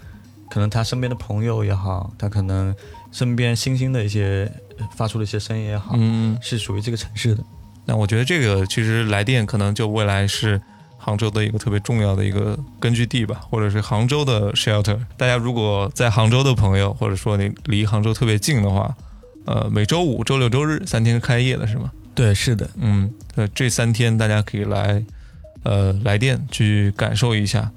[0.51, 2.75] 可能他身边的朋友也好，他可能
[3.13, 4.51] 身边新兴的一些
[4.97, 7.45] 发出的一些声音也好，嗯，是属于这个城市的。
[7.87, 10.61] 那我觉得这个其实来电可能就未来是
[10.99, 14.99] 杭州的一个特别重要的一个根据地吧，或者是杭州的 shelter。
[15.17, 18.93] 大家如果在杭州的朋友，或者说你离杭州特别近的话，
[19.45, 21.93] 呃，每周五、周六、周日三天开业的是吗？
[22.13, 25.01] 对，是的，嗯，呃，这三天大家可以来，
[25.63, 27.71] 呃，来电去感受一下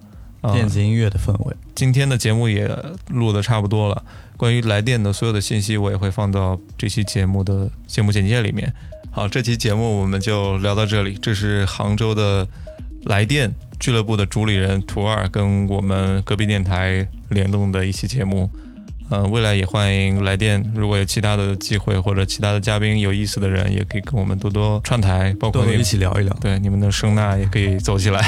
[0.53, 1.55] 电子音乐的氛围。
[1.76, 2.68] 今天的节目也
[3.10, 4.03] 录的差不多了，
[4.38, 8.74] 关于来电的所有的信息我也会放到这期节目的节目简介里面。
[9.12, 11.18] 好，这期节目我们就聊到这里。
[11.22, 12.47] 这是杭州的
[13.05, 18.49] 来电俱乐部的主理人图二跟我们隔壁电台联动的一期节目。
[19.10, 20.64] 嗯，未来也欢迎来电。
[20.76, 26.32] 如果有其他的机会或者其他的嘉宾有意思的人，也可以跟我们多多串台，包括一起聊一聊。
[26.39, 28.22] 对，你们的声呐也可以走起来。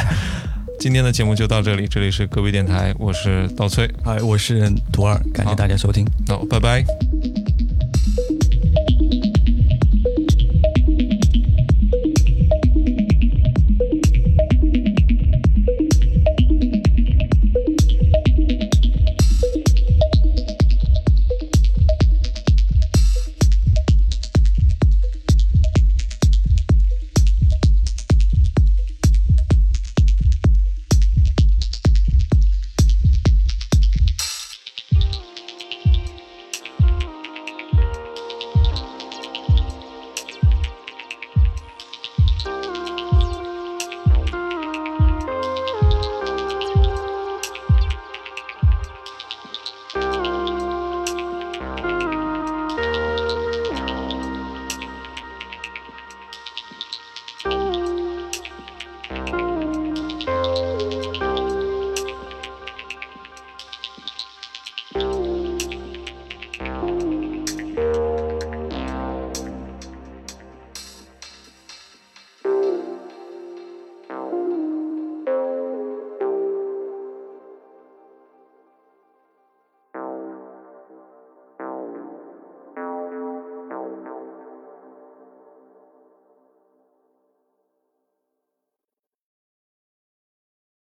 [0.79, 6.83] 今天的节目就到这里，这里是隔壁电台，我是刀崔，嗨，我是图二，感谢大家收听，好，拜拜。